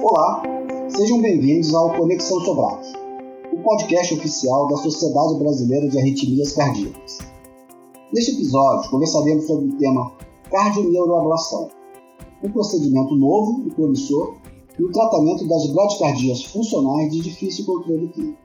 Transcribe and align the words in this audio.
Olá, 0.00 0.42
sejam 0.88 1.20
bem-vindos 1.20 1.74
ao 1.74 1.92
Conexão 1.92 2.38
Sobrac, 2.40 2.86
o 3.52 3.58
podcast 3.62 4.14
oficial 4.14 4.68
da 4.68 4.76
Sociedade 4.76 5.38
Brasileira 5.40 5.88
de 5.88 5.98
Arritmias 5.98 6.52
Cardíacas. 6.52 7.18
Neste 8.14 8.32
episódio, 8.32 8.88
conversaremos 8.90 9.46
sobre 9.46 9.70
o 9.70 9.76
tema 9.76 10.12
cardioneuroablação, 10.50 11.68
um 12.44 12.50
procedimento 12.52 13.16
novo 13.16 13.64
e 13.66 13.70
promissor 13.70 14.36
no 14.78 14.92
tratamento 14.92 15.48
das 15.48 15.66
bradicardias 15.66 16.44
funcionais 16.44 17.12
de 17.12 17.20
difícil 17.20 17.66
controle 17.66 18.08
clínico. 18.08 18.38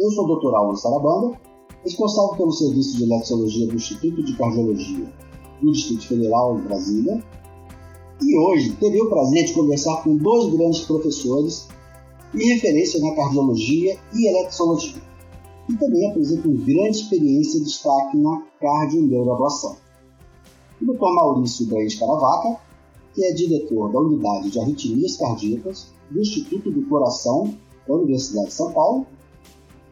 Eu 0.00 0.10
sou 0.12 0.24
o 0.24 0.36
Dr. 0.36 0.54
Alan 0.54 0.76
Sarabanda, 0.76 1.38
responsável 1.84 2.36
pelo 2.36 2.52
serviço 2.52 2.96
de 2.96 3.04
eletrologia 3.04 3.66
do 3.66 3.74
Instituto 3.74 4.24
de 4.24 4.36
Cardiologia 4.36 5.12
do 5.60 5.72
Distrito 5.72 6.06
Federal 6.06 6.56
de 6.56 6.62
Brasília 6.62 7.22
e 8.20 8.36
hoje 8.36 8.72
terei 8.72 9.00
o 9.00 9.08
prazer 9.08 9.44
de 9.44 9.52
conversar 9.52 10.02
com 10.02 10.16
dois 10.16 10.52
grandes 10.52 10.80
professores 10.80 11.68
e 12.34 12.52
referências 12.52 13.02
na 13.02 13.14
cardiologia 13.14 13.98
e 14.12 14.28
eletrologia. 14.28 15.02
E 15.68 15.76
também 15.76 16.10
apresentam 16.10 16.52
grande 16.56 16.98
experiência 16.98 17.58
e 17.58 17.64
destaque 17.64 18.16
na 18.16 18.42
cardioneuroablação. 18.60 19.76
O 20.80 20.86
Dr. 20.86 21.14
Maurício 21.14 21.66
Brains 21.66 21.94
Caravaca, 21.94 22.60
que 23.14 23.24
é 23.24 23.32
diretor 23.32 23.92
da 23.92 24.00
Unidade 24.00 24.50
de 24.50 24.60
Arritmias 24.60 25.16
Cardíacas 25.16 25.88
do 26.10 26.20
Instituto 26.20 26.70
do 26.70 26.86
Coração 26.88 27.54
da 27.86 27.94
Universidade 27.94 28.48
de 28.48 28.54
São 28.54 28.72
Paulo, 28.72 29.06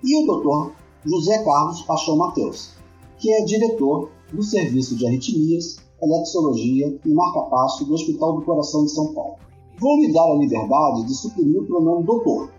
e 0.02 0.16
o 0.16 0.26
Dr. 0.26 0.72
José 1.04 1.42
Carlos 1.44 1.82
Paixão 1.82 2.16
Mateus, 2.16 2.70
que 3.18 3.32
é 3.32 3.44
diretor 3.44 4.10
do 4.32 4.42
Serviço 4.42 4.96
de 4.96 5.06
Arritmias 5.06 5.78
Eletrologia 6.02 6.98
e 7.04 7.14
marca-passo 7.14 7.84
do 7.84 7.94
Hospital 7.94 8.36
do 8.36 8.44
Coração 8.44 8.84
de 8.84 8.90
São 8.90 9.14
Paulo. 9.14 9.36
Vou 9.80 9.96
me 9.98 10.12
dar 10.12 10.30
a 10.30 10.34
liberdade 10.34 11.04
de 11.04 11.14
suprimir 11.14 11.62
o 11.62 11.66
pronome 11.66 12.04
doutor 12.04 12.50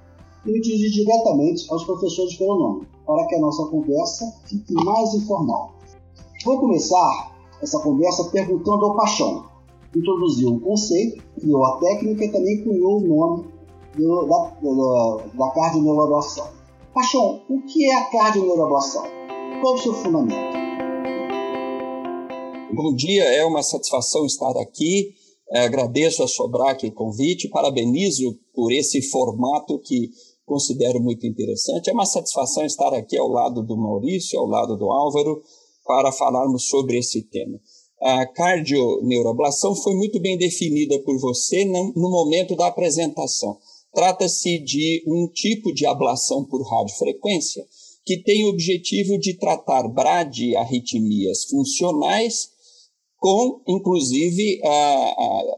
e 0.45 0.51
me 0.51 0.61
dirigir 0.61 0.91
diretamente 0.91 1.65
aos 1.71 1.83
professores 1.83 2.35
pelo 2.35 2.57
nome, 2.57 2.87
para 3.05 3.25
que 3.27 3.35
a 3.35 3.39
nossa 3.39 3.65
conversa 3.65 4.25
fique 4.45 4.73
mais 4.73 5.13
informal. 5.13 5.71
Vou 6.45 6.59
começar 6.59 7.35
essa 7.61 7.79
conversa 7.79 8.23
perguntando 8.25 8.85
ao 8.85 8.95
Paixão. 8.95 9.45
Introduziu 9.95 10.49
o 10.49 10.59
conceito, 10.59 11.23
criou 11.39 11.65
a 11.65 11.77
técnica 11.77 12.25
e 12.25 12.31
também 12.31 12.63
cunhou 12.63 12.97
o 12.97 13.07
nome 13.07 13.45
do, 13.97 14.25
da, 14.25 14.37
da, 14.61 15.45
da 15.45 15.51
cardioneuroablação. 15.51 16.47
Paixão, 16.93 17.41
o 17.49 17.61
que 17.61 17.89
é 17.89 17.95
a 17.95 18.11
cardioneuroablação? 18.11 19.03
Qual 19.61 19.73
o 19.73 19.77
seu 19.77 19.93
fundamento? 19.93 20.66
Bom 22.73 22.93
dia, 22.93 23.23
é 23.23 23.45
uma 23.45 23.63
satisfação 23.63 24.25
estar 24.25 24.57
aqui. 24.57 25.13
É, 25.49 25.59
agradeço 25.59 26.21
a 26.21 26.27
Sobrac 26.27 26.85
o 26.85 26.91
convite, 26.91 27.47
parabenizo 27.47 28.37
por 28.53 28.73
esse 28.73 29.01
formato 29.01 29.79
que 29.79 30.11
considero 30.45 30.99
muito 30.99 31.25
interessante. 31.25 31.89
É 31.89 31.93
uma 31.93 32.05
satisfação 32.05 32.65
estar 32.65 32.93
aqui 32.93 33.17
ao 33.17 33.29
lado 33.29 33.63
do 33.63 33.77
Maurício, 33.77 34.37
ao 34.37 34.45
lado 34.45 34.75
do 34.75 34.91
Álvaro, 34.91 35.41
para 35.85 36.11
falarmos 36.11 36.67
sobre 36.67 36.97
esse 36.97 37.21
tema. 37.21 37.57
A 38.01 38.25
cardioneuroablação 38.25 39.73
foi 39.73 39.95
muito 39.95 40.19
bem 40.19 40.37
definida 40.37 40.99
por 40.99 41.17
você 41.21 41.63
no 41.63 42.09
momento 42.09 42.53
da 42.53 42.67
apresentação. 42.67 43.57
Trata-se 43.93 44.59
de 44.59 45.03
um 45.07 45.25
tipo 45.29 45.73
de 45.73 45.85
ablação 45.85 46.43
por 46.43 46.61
radiofrequência 46.69 47.65
que 48.05 48.17
tem 48.17 48.43
o 48.43 48.49
objetivo 48.49 49.17
de 49.17 49.35
tratar 49.35 49.87
bradiarritmias 49.87 51.45
funcionais 51.45 52.56
com, 53.19 53.61
inclusive, 53.67 54.61
a, 54.63 55.55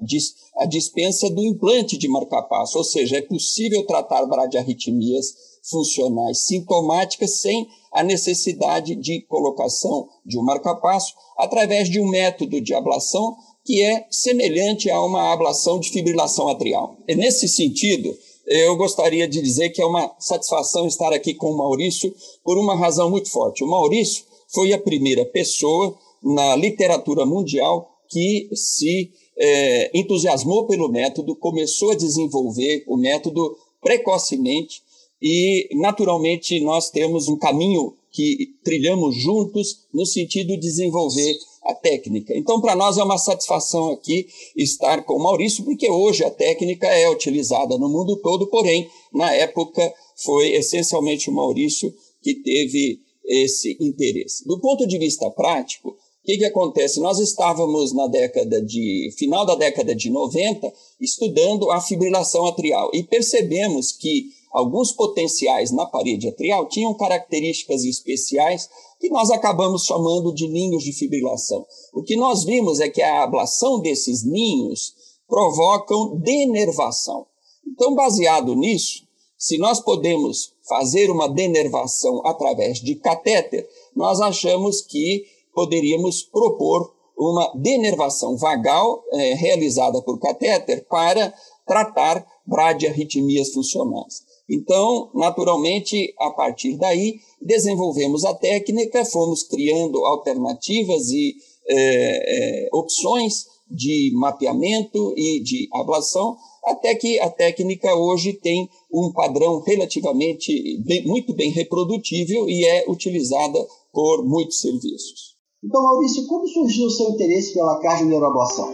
a, 0.61 0.65
dispensa 0.65 1.29
do 1.29 1.43
implante 1.43 1.97
de 1.97 2.07
marcapasso, 2.07 2.77
ou 2.77 2.83
seja, 2.83 3.17
é 3.17 3.21
possível 3.21 3.85
tratar 3.85 4.25
bradiarritmias 4.25 5.33
funcionais 5.69 6.45
sintomáticas 6.45 7.39
sem 7.39 7.67
a 7.91 8.03
necessidade 8.03 8.95
de 8.95 9.21
colocação 9.27 10.07
de 10.25 10.39
um 10.39 10.43
marcapasso 10.43 11.13
através 11.37 11.89
de 11.89 11.99
um 11.99 12.07
método 12.07 12.61
de 12.61 12.73
ablação 12.73 13.35
que 13.65 13.83
é 13.83 14.07
semelhante 14.09 14.89
a 14.89 15.01
uma 15.03 15.33
ablação 15.33 15.79
de 15.79 15.89
fibrilação 15.89 16.47
atrial. 16.47 16.97
E 17.07 17.15
nesse 17.15 17.47
sentido, 17.47 18.15
eu 18.47 18.75
gostaria 18.77 19.27
de 19.27 19.41
dizer 19.41 19.69
que 19.69 19.81
é 19.81 19.85
uma 19.85 20.15
satisfação 20.17 20.87
estar 20.87 21.13
aqui 21.13 21.33
com 21.33 21.51
o 21.51 21.57
Maurício 21.57 22.13
por 22.43 22.57
uma 22.57 22.75
razão 22.75 23.09
muito 23.09 23.29
forte. 23.29 23.63
O 23.63 23.67
Maurício 23.67 24.23
foi 24.47 24.73
a 24.73 24.79
primeira 24.79 25.25
pessoa 25.25 25.95
na 26.23 26.55
literatura 26.55 27.25
mundial 27.25 27.89
que 28.09 28.49
se 28.53 29.11
é, 29.37 29.97
entusiasmou 29.97 30.65
pelo 30.65 30.89
método, 30.89 31.35
começou 31.35 31.91
a 31.91 31.95
desenvolver 31.95 32.83
o 32.87 32.97
método 32.97 33.55
precocemente 33.81 34.81
e, 35.21 35.69
naturalmente, 35.73 36.59
nós 36.59 36.89
temos 36.89 37.27
um 37.27 37.37
caminho 37.37 37.93
que 38.11 38.55
trilhamos 38.63 39.15
juntos 39.15 39.85
no 39.93 40.05
sentido 40.05 40.53
de 40.53 40.59
desenvolver 40.59 41.37
a 41.63 41.73
técnica. 41.73 42.35
Então, 42.35 42.59
para 42.59 42.75
nós 42.75 42.97
é 42.97 43.03
uma 43.03 43.17
satisfação 43.17 43.91
aqui 43.91 44.27
estar 44.55 45.03
com 45.03 45.15
o 45.15 45.23
Maurício, 45.23 45.63
porque 45.63 45.89
hoje 45.89 46.23
a 46.23 46.31
técnica 46.31 46.87
é 46.87 47.09
utilizada 47.09 47.77
no 47.77 47.89
mundo 47.89 48.15
todo, 48.17 48.47
porém, 48.47 48.89
na 49.13 49.31
época 49.33 49.93
foi 50.15 50.53
essencialmente 50.53 51.29
o 51.29 51.33
Maurício 51.33 51.93
que 52.21 52.35
teve 52.35 52.99
esse 53.23 53.77
interesse. 53.79 54.45
Do 54.47 54.59
ponto 54.59 54.87
de 54.87 54.97
vista 54.97 55.29
prático, 55.29 55.95
que, 56.29 56.37
que 56.37 56.45
acontece? 56.45 56.99
Nós 56.99 57.17
estávamos 57.17 57.91
na 57.91 58.05
década 58.05 58.61
de 58.61 59.11
final 59.17 59.47
da 59.47 59.55
década 59.55 59.95
de 59.95 60.11
90 60.11 60.71
estudando 61.01 61.71
a 61.71 61.81
fibrilação 61.81 62.45
atrial 62.45 62.91
e 62.93 63.01
percebemos 63.01 63.91
que 63.91 64.25
alguns 64.51 64.91
potenciais 64.91 65.71
na 65.71 65.87
parede 65.87 66.27
atrial 66.27 66.67
tinham 66.67 66.93
características 66.93 67.83
especiais 67.83 68.69
que 68.99 69.09
nós 69.09 69.31
acabamos 69.31 69.85
chamando 69.85 70.31
de 70.31 70.47
ninhos 70.47 70.83
de 70.83 70.93
fibrilação. 70.93 71.65
O 71.93 72.03
que 72.03 72.15
nós 72.15 72.43
vimos 72.43 72.79
é 72.79 72.89
que 72.89 73.01
a 73.01 73.23
ablação 73.23 73.79
desses 73.79 74.23
ninhos 74.23 74.93
provocam 75.27 76.15
denervação. 76.17 77.25
Então, 77.67 77.95
baseado 77.95 78.55
nisso, 78.55 79.03
se 79.35 79.57
nós 79.57 79.79
podemos 79.79 80.53
fazer 80.67 81.09
uma 81.09 81.27
denervação 81.27 82.21
através 82.23 82.79
de 82.79 82.93
catéter, 82.93 83.67
nós 83.95 84.21
achamos 84.21 84.81
que 84.81 85.25
poderíamos 85.59 86.23
propor 86.23 86.89
uma 87.17 87.51
denervação 87.53 88.37
vagal 88.37 89.03
é, 89.11 89.33
realizada 89.33 90.01
por 90.01 90.17
catéter 90.17 90.85
para 90.87 91.33
tratar 91.67 92.25
bradiarritmias 92.47 93.51
funcionais. 93.51 94.21
Então, 94.49 95.11
naturalmente, 95.13 96.13
a 96.17 96.31
partir 96.31 96.77
daí, 96.77 97.19
desenvolvemos 97.41 98.23
a 98.23 98.33
técnica, 98.33 99.03
fomos 99.03 99.43
criando 99.43 100.05
alternativas 100.05 101.09
e 101.09 101.35
é, 101.67 102.65
é, 102.65 102.69
opções 102.71 103.45
de 103.69 104.11
mapeamento 104.15 105.13
e 105.17 105.43
de 105.43 105.67
ablação, 105.73 106.37
até 106.63 106.95
que 106.95 107.19
a 107.19 107.29
técnica 107.29 107.93
hoje 107.95 108.31
tem 108.31 108.69
um 108.91 109.11
padrão 109.11 109.59
relativamente 109.59 110.81
bem, 110.85 111.05
muito 111.05 111.33
bem 111.33 111.51
reprodutível 111.51 112.49
e 112.49 112.65
é 112.65 112.85
utilizada 112.89 113.59
por 113.91 114.25
muitos 114.25 114.61
serviços. 114.61 115.38
Então, 115.61 115.83
Maurício, 115.83 116.25
como 116.25 116.47
surgiu 116.47 116.85
o 116.85 116.89
seu 116.89 117.09
interesse 117.09 117.53
pela 117.53 117.79
cardioneuroablação? 117.81 118.71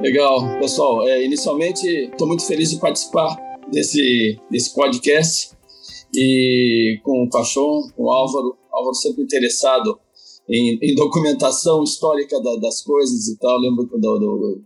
Legal, 0.00 0.58
pessoal. 0.58 1.06
É, 1.06 1.22
inicialmente, 1.22 1.86
estou 1.86 2.26
muito 2.26 2.44
feliz 2.46 2.70
de 2.70 2.80
participar 2.80 3.36
desse, 3.70 4.40
desse 4.50 4.74
podcast 4.74 5.50
e 6.14 6.98
com 7.04 7.24
o 7.24 7.28
Pachon, 7.28 7.82
com 7.94 8.04
o 8.04 8.10
Álvaro. 8.10 8.56
Álvaro 8.72 8.94
sempre 8.94 9.22
interessado 9.22 10.00
em, 10.48 10.78
em 10.80 10.94
documentação 10.94 11.84
histórica 11.84 12.40
da, 12.40 12.56
das 12.56 12.80
coisas 12.80 13.28
e 13.28 13.38
tal. 13.38 13.58
Lembro 13.58 13.84
do, 13.84 13.98
do, 13.98 14.62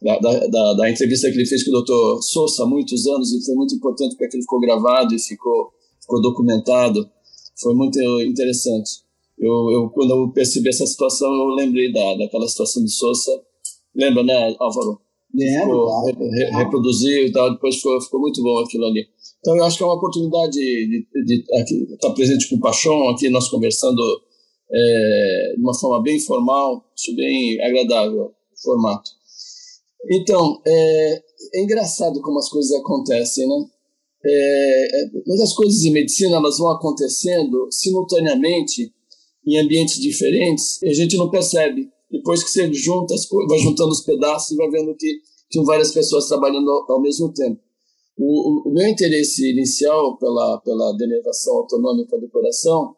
da, 0.00 0.16
da, 0.20 0.74
da, 0.74 0.90
entrevista 0.90 1.28
que 1.28 1.36
ele 1.36 1.46
fez 1.46 1.64
com 1.64 1.76
o 1.76 1.82
Dr. 1.82 2.22
Sousa 2.22 2.62
há 2.62 2.66
muitos 2.66 3.04
anos 3.08 3.32
e 3.32 3.44
foi 3.44 3.56
muito 3.56 3.74
importante 3.74 4.16
porque 4.16 4.36
ele 4.36 4.44
ficou 4.44 4.60
gravado 4.60 5.12
e 5.12 5.18
ficou, 5.18 5.72
ficou 6.00 6.22
documentado. 6.22 7.10
Foi 7.60 7.74
muito 7.74 8.00
interessante 8.22 9.09
eu, 9.40 9.70
eu, 9.70 9.90
quando 9.90 10.10
eu 10.10 10.30
percebi 10.32 10.68
essa 10.68 10.86
situação, 10.86 11.28
eu 11.32 11.54
lembrei 11.54 11.90
da, 11.90 12.14
daquela 12.14 12.46
situação 12.46 12.84
de 12.84 12.90
Sousa. 12.90 13.42
Lembra, 13.94 14.22
né, 14.22 14.54
Álvaro? 14.60 15.00
Lembro, 15.32 15.88
re, 16.04 16.12
re, 16.12 16.50
reproduziu 16.56 17.26
e 17.26 17.32
tal, 17.32 17.52
depois 17.52 17.76
ficou, 17.76 18.00
ficou 18.00 18.20
muito 18.20 18.42
bom 18.42 18.58
aquilo 18.58 18.84
ali. 18.84 19.06
Então, 19.38 19.56
eu 19.56 19.64
acho 19.64 19.78
que 19.78 19.82
é 19.82 19.86
uma 19.86 19.94
oportunidade 19.94 20.52
de, 20.52 21.06
de, 21.24 21.44
de 21.64 21.94
estar 21.94 22.10
presente 22.10 22.48
com 22.48 22.56
o 22.56 22.60
Paixão, 22.60 23.08
aqui 23.08 23.30
nós 23.30 23.48
conversando 23.48 24.02
é, 24.70 25.54
de 25.56 25.62
uma 25.62 25.74
forma 25.74 26.02
bem 26.02 26.16
informal, 26.16 26.84
isso 26.94 27.14
bem 27.16 27.60
agradável, 27.62 28.24
o 28.24 28.62
formato. 28.62 29.10
Então, 30.10 30.60
é, 30.66 31.22
é 31.54 31.62
engraçado 31.62 32.20
como 32.20 32.38
as 32.38 32.48
coisas 32.48 32.72
acontecem, 32.78 33.48
né? 33.48 33.66
É, 34.22 35.02
é 35.02 35.10
mas 35.26 35.40
as 35.40 35.54
coisas 35.54 35.82
em 35.82 35.92
medicina 35.92 36.36
elas 36.36 36.58
vão 36.58 36.70
acontecendo 36.70 37.68
simultaneamente 37.70 38.92
em 39.50 39.58
ambientes 39.58 40.00
diferentes, 40.00 40.80
a 40.82 40.92
gente 40.92 41.16
não 41.16 41.28
percebe. 41.28 41.90
Depois 42.10 42.42
que 42.42 42.50
você 42.50 42.72
junta, 42.72 43.14
vai 43.48 43.58
juntando 43.58 43.90
os 43.90 44.02
pedaços 44.02 44.52
e 44.52 44.56
vai 44.56 44.70
vendo 44.70 44.94
que 44.94 45.20
tinham 45.50 45.64
várias 45.64 45.92
pessoas 45.92 46.28
trabalhando 46.28 46.70
ao, 46.70 46.92
ao 46.92 47.00
mesmo 47.00 47.32
tempo. 47.32 47.60
O, 48.16 48.24
o, 48.24 48.70
o, 48.70 48.72
meu 48.72 48.86
interesse 48.86 49.50
inicial 49.50 50.16
pela, 50.18 50.58
pela 50.58 50.92
denervação 50.92 51.56
autonômica 51.56 52.18
do 52.18 52.28
coração, 52.28 52.94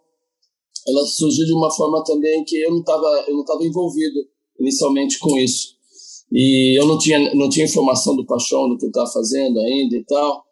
ela 0.86 1.06
surgiu 1.06 1.46
de 1.46 1.52
uma 1.52 1.70
forma 1.70 2.02
também 2.04 2.44
que 2.44 2.56
eu 2.60 2.70
não 2.70 2.80
estava 2.80 3.24
eu 3.28 3.36
não 3.36 3.62
envolvido 3.62 4.18
inicialmente 4.58 5.18
com 5.20 5.38
isso. 5.38 5.76
E 6.30 6.78
eu 6.78 6.86
não 6.86 6.98
tinha, 6.98 7.34
não 7.34 7.48
tinha 7.48 7.66
informação 7.66 8.16
do 8.16 8.26
Paixão, 8.26 8.68
do 8.68 8.76
que 8.76 8.86
estava 8.86 9.10
fazendo 9.10 9.58
ainda 9.60 9.96
e 9.96 10.04
tal. 10.04 10.44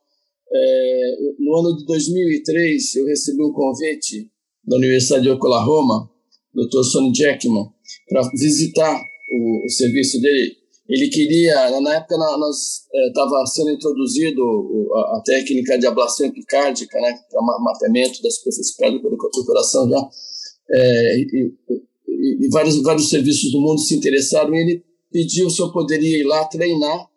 É, 0.53 1.17
no 1.39 1.57
ano 1.57 1.77
de 1.77 1.85
2003, 1.87 2.95
eu 2.97 3.07
recebi 3.07 3.43
um 3.43 3.53
convite 3.53 4.31
da 4.71 4.77
Universidade 4.77 5.25
de 5.25 5.31
Oklahoma, 5.31 6.09
Dr. 6.55 6.85
Sonny 6.85 7.13
Jackman, 7.13 7.67
para 8.09 8.23
visitar 8.31 9.03
o, 9.33 9.67
o, 9.67 9.69
serviço 9.69 10.21
dele. 10.21 10.57
Ele 10.89 11.09
queria, 11.09 11.81
na 11.81 11.97
época 11.97 12.17
nós 12.17 12.83
estava 13.09 13.43
é, 13.43 13.47
sendo 13.47 13.71
introduzido 13.71 14.43
a, 14.95 15.19
a, 15.19 15.23
técnica 15.25 15.79
de 15.79 15.87
ablação 15.87 16.27
epicárdica, 16.27 17.01
né, 17.01 17.19
para 17.31 17.43
mapeamento 17.43 18.23
da 18.23 18.31
superfície 18.31 18.77
cardíaca 18.77 19.09
do 19.09 19.45
coração 19.45 19.89
já, 19.89 20.09
é, 20.71 21.17
e, 21.19 21.53
e, 22.09 22.47
e, 22.47 22.49
vários, 22.51 22.81
vários 22.83 23.09
serviços 23.09 23.53
do 23.53 23.61
mundo 23.61 23.81
se 23.81 23.97
interessaram, 23.97 24.55
e 24.55 24.61
ele 24.61 24.85
pediu 25.13 25.51
se 25.51 25.61
eu 25.61 25.73
poderia 25.73 26.19
ir 26.19 26.25
lá 26.25 26.45
treinar 26.45 27.09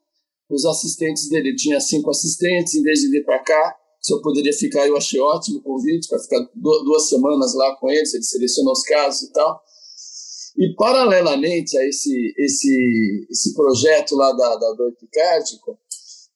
os 0.50 0.66
assistentes 0.66 1.30
dele. 1.30 1.50
Ele 1.50 1.56
tinha 1.56 1.80
cinco 1.80 2.10
assistentes, 2.10 2.76
em 2.76 2.82
vez 2.82 3.00
de 3.00 3.10
vir 3.10 3.24
para 3.24 3.40
cá, 3.40 3.76
se 4.04 4.14
eu 4.14 4.22
poderia 4.22 4.52
ficar, 4.52 4.86
eu 4.86 4.98
achei 4.98 5.20
ótimo 5.20 5.60
o 5.60 5.62
convite 5.62 6.10
para 6.10 6.20
ficar 6.20 6.50
duas 6.54 7.08
semanas 7.08 7.54
lá 7.56 7.74
com 7.78 7.90
eles, 7.90 8.14
ele 8.14 8.24
selecionou 8.24 8.74
os 8.74 8.84
casos 8.84 9.30
e 9.30 9.32
tal. 9.32 9.64
E, 10.58 10.76
paralelamente 10.76 11.78
a 11.78 11.88
esse, 11.88 12.34
esse, 12.38 13.28
esse 13.32 13.54
projeto 13.56 14.16
lá 14.16 14.32
da, 14.34 14.56
da 14.58 14.74
do 14.74 14.90
epicárdico, 14.90 15.80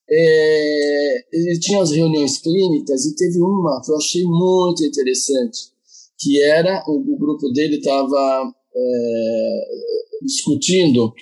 é, 0.09 1.25
ele 1.33 1.59
tinha 1.59 1.81
as 1.81 1.91
reuniões 1.91 2.37
clínicas 2.39 3.05
e 3.05 3.15
teve 3.15 3.41
uma 3.41 3.81
que 3.83 3.91
eu 3.91 3.97
achei 3.97 4.23
muito 4.23 4.85
interessante, 4.85 5.69
que 6.17 6.41
era, 6.41 6.83
o, 6.87 6.93
o 6.93 7.17
grupo 7.17 7.49
dele 7.49 7.77
estava 7.77 8.53
é, 8.73 9.61
discutindo 10.21 11.13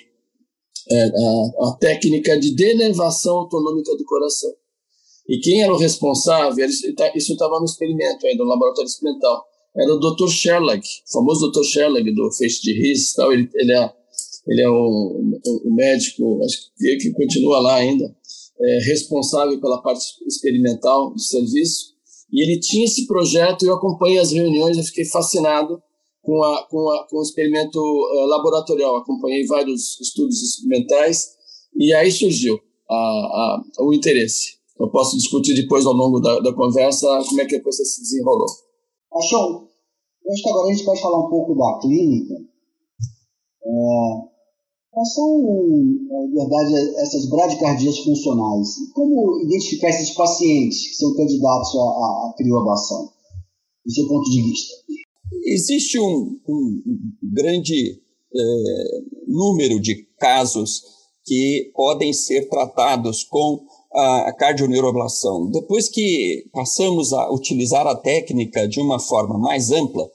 é, 0.88 1.02
a, 1.02 1.68
a, 1.68 1.76
técnica 1.80 2.38
de 2.38 2.54
denervação 2.54 3.38
autonômica 3.38 3.96
do 3.96 4.04
coração. 4.04 4.54
E 5.28 5.38
quem 5.38 5.62
era 5.62 5.72
o 5.72 5.78
responsável, 5.78 6.66
tá, 6.96 7.12
isso 7.14 7.32
estava 7.32 7.58
no 7.58 7.64
experimento 7.64 8.26
ainda, 8.26 8.44
no 8.44 8.50
laboratório 8.50 8.88
experimental, 8.88 9.44
era 9.76 9.92
o 9.92 9.98
Dr. 9.98 10.28
Sherlock, 10.28 10.80
o 10.80 11.12
famoso 11.12 11.50
Dr. 11.50 11.64
Sherlock 11.64 12.14
do 12.14 12.32
Feixe 12.32 12.62
de 12.62 12.72
Riz, 12.72 13.12
tal, 13.12 13.32
ele, 13.32 13.48
ele 13.54 13.72
é, 13.72 13.92
ele 14.46 14.62
é 14.62 15.70
médico, 15.70 16.40
acho 16.44 16.72
que, 16.78 16.96
que 16.96 17.10
continua 17.12 17.58
lá 17.60 17.74
ainda, 17.74 18.14
é, 18.58 18.78
responsável 18.84 19.60
pela 19.60 19.82
parte 19.82 20.04
experimental 20.26 21.12
do 21.12 21.20
serviço, 21.20 21.96
e 22.32 22.42
ele 22.42 22.58
tinha 22.58 22.84
esse 22.84 23.06
projeto, 23.06 23.66
eu 23.66 23.74
acompanhei 23.74 24.18
as 24.18 24.32
reuniões, 24.32 24.76
eu 24.76 24.84
fiquei 24.84 25.04
fascinado 25.04 25.82
com, 26.22 26.42
a, 26.42 26.62
com, 26.64 26.90
a, 26.90 27.06
com 27.08 27.18
o 27.18 27.22
experimento 27.22 27.78
uh, 27.78 28.26
laboratorial, 28.26 28.96
acompanhei 28.96 29.46
vários 29.46 30.00
estudos 30.00 30.42
experimentais, 30.42 31.36
e 31.76 31.92
aí 31.94 32.10
surgiu 32.10 32.58
a, 32.90 32.94
a, 32.94 33.64
o 33.80 33.94
interesse. 33.94 34.55
Eu 34.78 34.90
posso 34.90 35.16
discutir 35.16 35.54
depois, 35.54 35.86
ao 35.86 35.94
longo 35.94 36.20
da, 36.20 36.38
da 36.40 36.54
conversa, 36.54 37.06
como 37.28 37.40
é 37.40 37.46
que 37.46 37.56
a 37.56 37.62
coisa 37.62 37.84
se 37.84 38.02
desenrolou. 38.02 38.46
Achou? 39.14 39.68
Eu 40.24 40.32
acho 40.32 40.42
que 40.42 40.50
agora 40.50 40.68
a 40.68 40.72
gente 40.72 40.84
pode 40.84 41.00
falar 41.00 41.26
um 41.26 41.30
pouco 41.30 41.54
da 41.54 41.78
clínica. 41.80 42.34
É, 43.64 43.68
quais 44.90 45.14
são, 45.14 45.38
na 46.08 46.40
verdade, 46.40 46.74
essas 46.98 47.28
bradicardias 47.28 47.98
funcionais? 48.00 48.68
Como 48.92 49.40
identificar 49.44 49.88
esses 49.88 50.10
pacientes 50.10 50.88
que 50.88 50.94
são 50.96 51.14
candidatos 51.14 51.74
à, 51.74 51.82
à, 51.82 52.34
do 53.84 53.92
seu 53.92 54.08
ponto 54.08 54.30
de 54.30 54.42
vista? 54.42 54.74
Existe 55.44 55.98
um, 55.98 56.38
um 56.48 56.82
grande 57.22 58.00
é, 58.34 59.00
número 59.26 59.80
de 59.80 60.06
casos 60.18 60.82
que 61.24 61.70
podem 61.74 62.12
ser 62.12 62.48
tratados 62.48 63.24
com 63.24 63.64
a 63.96 64.32
cardioneuroablação. 64.32 65.50
Depois 65.50 65.88
que 65.88 66.44
passamos 66.52 67.12
a 67.12 67.30
utilizar 67.32 67.86
a 67.86 67.96
técnica 67.96 68.68
de 68.68 68.78
uma 68.78 69.00
forma 69.00 69.38
mais 69.38 69.70
ampla, 69.70 70.08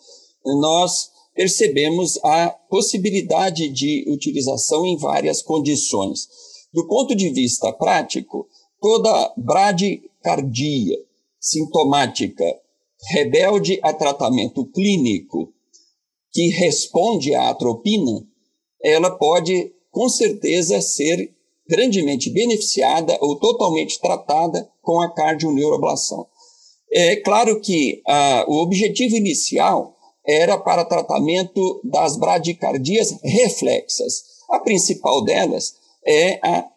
nós 0.45 1.09
percebemos 1.33 2.19
a 2.23 2.49
possibilidade 2.69 3.69
de 3.69 4.05
utilização 4.07 4.85
em 4.85 4.97
várias 4.97 5.41
condições. 5.41 6.27
Do 6.73 6.87
ponto 6.87 7.15
de 7.15 7.29
vista 7.29 7.73
prático, 7.73 8.47
toda 8.79 9.33
bradicardia 9.35 10.97
sintomática 11.39 12.45
rebelde 13.09 13.79
a 13.81 13.91
tratamento 13.93 14.65
clínico 14.67 15.51
que 16.31 16.47
responde 16.49 17.33
à 17.33 17.49
atropina, 17.49 18.25
ela 18.83 19.09
pode 19.11 19.73
com 19.89 20.07
certeza 20.07 20.79
ser 20.81 21.33
grandemente 21.67 22.29
beneficiada 22.29 23.17
ou 23.21 23.39
totalmente 23.39 23.99
tratada 23.99 24.69
com 24.81 25.01
a 25.01 25.13
cardioneuroablação. 25.13 26.27
É 26.91 27.15
claro 27.17 27.61
que 27.61 28.01
ah, 28.07 28.45
o 28.47 28.61
objetivo 28.61 29.15
inicial 29.15 29.95
era 30.25 30.57
para 30.57 30.85
tratamento 30.85 31.81
das 31.83 32.17
bradicardias 32.17 33.15
reflexas. 33.23 34.23
A 34.49 34.59
principal 34.59 35.23
delas 35.23 35.75
é 36.05 36.39
a 36.45 36.67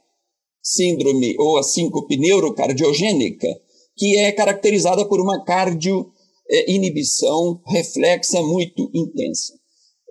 síndrome 0.63 1.35
ou 1.39 1.59
a 1.59 1.63
síncope 1.63 2.17
neurocardiogênica, 2.17 3.49
que 3.97 4.19
é 4.19 4.33
caracterizada 4.33 5.07
por 5.07 5.21
uma 5.21 5.45
cardioinibição 5.45 7.61
reflexa 7.67 8.43
muito 8.43 8.91
intensa. 8.95 9.53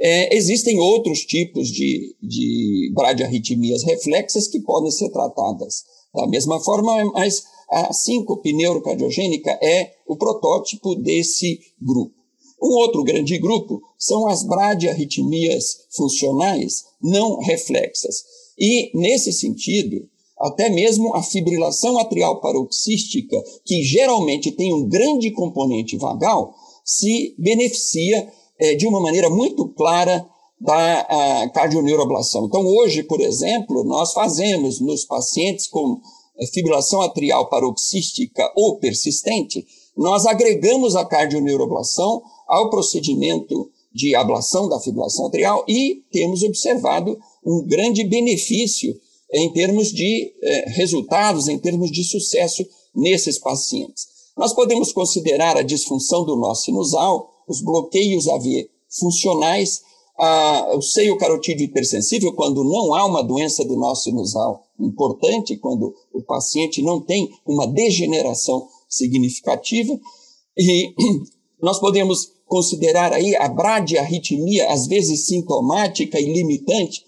É, 0.05 0.35
existem 0.35 0.77
outros 0.79 1.21
tipos 1.21 1.69
de, 1.69 2.13
de 2.21 2.91
bradiarritmias 2.93 3.83
reflexas 3.83 4.49
que 4.49 4.59
podem 4.59 4.91
ser 4.91 5.09
tratadas 5.11 5.85
da 6.13 6.27
mesma 6.27 6.59
forma, 6.59 7.05
mas 7.13 7.43
a 7.71 7.93
síncope 7.93 8.51
neurocardiogênica 8.51 9.57
é 9.63 9.93
o 10.05 10.17
protótipo 10.17 10.93
desse 10.95 11.57
grupo. 11.81 12.13
Um 12.61 12.75
outro 12.79 13.01
grande 13.03 13.37
grupo 13.37 13.81
são 13.97 14.27
as 14.27 14.43
bradiarritmias 14.43 15.85
funcionais 15.95 16.83
não 17.01 17.39
reflexas. 17.39 18.23
E, 18.59 18.91
nesse 18.93 19.31
sentido, 19.31 20.07
até 20.37 20.69
mesmo 20.69 21.15
a 21.15 21.23
fibrilação 21.23 21.97
atrial 21.97 22.41
paroxística, 22.41 23.41
que 23.65 23.81
geralmente 23.83 24.51
tem 24.51 24.73
um 24.73 24.87
grande 24.87 25.31
componente 25.31 25.97
vagal, 25.97 26.53
se 26.83 27.33
beneficia 27.37 28.29
é, 28.59 28.75
de 28.75 28.87
uma 28.87 28.99
maneira 28.99 29.29
muito 29.29 29.67
clara 29.69 30.25
da 30.59 31.49
cardioneuroablação. 31.53 32.45
Então, 32.45 32.65
hoje, 32.65 33.03
por 33.03 33.19
exemplo, 33.19 33.83
nós 33.83 34.13
fazemos 34.13 34.79
nos 34.79 35.03
pacientes 35.03 35.67
com 35.67 35.99
é, 36.37 36.45
fibrilação 36.47 37.01
atrial 37.01 37.49
paroxística 37.49 38.51
ou 38.55 38.79
persistente, 38.79 39.65
nós 39.95 40.25
agregamos 40.25 40.95
a 40.95 41.05
cardioneuroablação 41.05 42.21
ao 42.47 42.69
procedimento 42.69 43.69
de 43.93 44.15
ablação 44.15 44.67
da 44.67 44.79
fibrilação 44.79 45.27
atrial 45.27 45.63
e 45.67 46.03
temos 46.11 46.41
observado 46.41 47.17
um 47.45 47.63
grande 47.67 48.03
benefício 48.03 48.95
em 49.31 49.51
termos 49.51 49.91
de 49.91 50.33
eh, 50.41 50.69
resultados, 50.69 51.47
em 51.47 51.59
termos 51.59 51.91
de 51.91 52.03
sucesso 52.03 52.65
nesses 52.95 53.37
pacientes. 53.37 54.07
Nós 54.37 54.53
podemos 54.53 54.91
considerar 54.91 55.57
a 55.57 55.63
disfunção 55.63 56.25
do 56.25 56.35
nó 56.35 56.55
sinusal, 56.55 57.32
os 57.47 57.61
bloqueios 57.61 58.27
AV 58.27 58.69
funcionais, 58.89 59.81
o 60.75 60.81
seio 60.81 61.17
carotídeo 61.17 61.65
hipersensível, 61.65 62.33
quando 62.33 62.63
não 62.63 62.93
há 62.93 63.05
uma 63.05 63.23
doença 63.23 63.65
do 63.65 63.75
nó 63.75 63.95
sinusal 63.95 64.63
importante, 64.79 65.57
quando 65.57 65.93
o 66.13 66.21
paciente 66.21 66.81
não 66.81 67.01
tem 67.01 67.29
uma 67.45 67.65
degeneração 67.65 68.67
significativa, 68.87 69.99
e 70.57 70.93
nós 71.61 71.79
podemos 71.79 72.31
considerar 72.45 73.13
aí 73.13 73.35
a 73.35 73.47
bradiarritmia, 73.47 74.71
às 74.71 74.85
vezes 74.87 75.25
sintomática 75.25 76.19
e 76.19 76.31
limitante, 76.31 77.03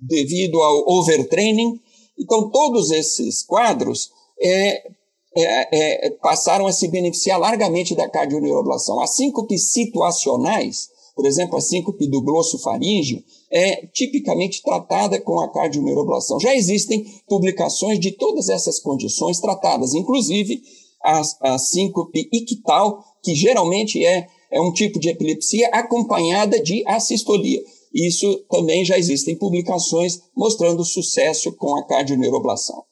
devido 0.00 0.60
ao 0.62 0.98
overtraining. 0.98 1.78
Então, 2.18 2.50
todos 2.50 2.90
esses 2.90 3.42
quadros 3.42 4.10
é, 4.40 4.90
é, 5.36 6.06
é, 6.06 6.10
passaram 6.22 6.66
a 6.66 6.72
se 6.72 6.88
beneficiar 6.88 7.38
largamente 7.38 7.94
da 7.94 8.08
cardioneuroablação. 8.08 9.00
As 9.00 9.16
síncopes 9.16 9.70
situacionais, 9.70 10.88
por 11.14 11.26
exemplo, 11.26 11.58
a 11.58 11.60
síncope 11.60 12.06
do 12.06 12.22
glosso 12.22 12.58
faríngeo, 12.58 13.22
é 13.50 13.86
tipicamente 13.86 14.62
tratada 14.62 15.20
com 15.20 15.38
a 15.40 15.52
cardioneuroablação. 15.52 16.40
Já 16.40 16.54
existem 16.54 17.04
publicações 17.28 18.00
de 18.00 18.12
todas 18.12 18.48
essas 18.48 18.80
condições 18.80 19.38
tratadas, 19.38 19.94
inclusive 19.94 20.62
a, 21.04 21.20
a 21.42 21.58
síncope 21.58 22.28
ictal, 22.32 23.04
que 23.22 23.34
geralmente 23.34 24.04
é, 24.04 24.26
é 24.50 24.60
um 24.60 24.72
tipo 24.72 24.98
de 24.98 25.10
epilepsia 25.10 25.68
acompanhada 25.68 26.60
de 26.60 26.82
assistolia. 26.86 27.62
Isso 27.94 28.44
também 28.50 28.84
já 28.84 28.98
existem 28.98 29.36
publicações 29.36 30.20
mostrando 30.34 30.84
sucesso 30.84 31.52
com 31.56 31.76
a 31.78 31.86
cardioneuroablação. 31.86 32.84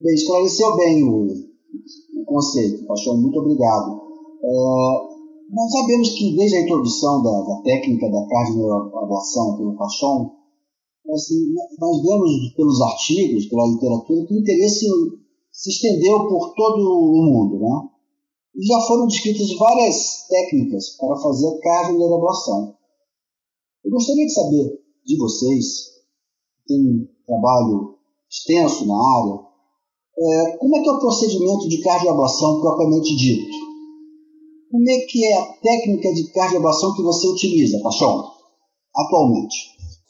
Bem, 0.00 0.14
esclareceu 0.14 0.76
bem 0.76 1.55
conceito, 2.26 2.86
Paixão, 2.86 3.16
muito 3.16 3.38
obrigado. 3.38 4.02
É, 4.42 5.16
nós 5.50 5.72
sabemos 5.72 6.10
que 6.10 6.36
desde 6.36 6.56
a 6.56 6.62
introdução 6.62 7.22
da, 7.22 7.42
da 7.42 7.62
técnica 7.62 8.10
da 8.10 8.26
cardioneuroablação 8.26 9.56
pelo 9.56 9.76
Paixão, 9.76 10.32
assim, 11.10 11.54
nós 11.78 12.02
vemos 12.02 12.52
pelos 12.54 12.80
artigos, 12.82 13.46
pela 13.46 13.66
literatura, 13.66 14.26
que 14.26 14.34
o 14.34 14.40
interesse 14.40 14.86
se 15.52 15.70
estendeu 15.70 16.28
por 16.28 16.52
todo 16.54 16.82
o 16.82 17.22
mundo, 17.22 17.58
né? 17.60 17.88
E 18.56 18.66
já 18.66 18.80
foram 18.82 19.06
descritas 19.06 19.52
várias 19.56 20.26
técnicas 20.28 20.96
para 20.98 21.16
fazer 21.16 21.58
cardioneuroablação. 21.60 22.74
Eu 23.84 23.90
gostaria 23.90 24.26
de 24.26 24.32
saber 24.32 24.80
de 25.04 25.16
vocês, 25.16 25.90
que 26.66 26.74
tem 26.74 26.80
um 26.80 27.08
trabalho 27.26 27.96
extenso 28.28 28.86
na 28.86 28.96
área, 28.96 29.46
é, 30.18 30.56
como 30.56 30.76
é 30.76 30.82
que 30.82 30.88
é 30.88 30.92
o 30.92 30.98
procedimento 30.98 31.68
de 31.68 31.82
cardioablação 31.82 32.60
propriamente 32.60 33.14
dito? 33.16 33.66
Como 34.70 34.90
é 34.90 34.98
que 35.00 35.24
é 35.24 35.34
a 35.34 35.46
técnica 35.62 36.12
de 36.12 36.32
cardioablação 36.32 36.94
que 36.94 37.02
você 37.02 37.28
utiliza, 37.28 37.80
Paixão, 37.82 38.30
atualmente? 38.94 39.56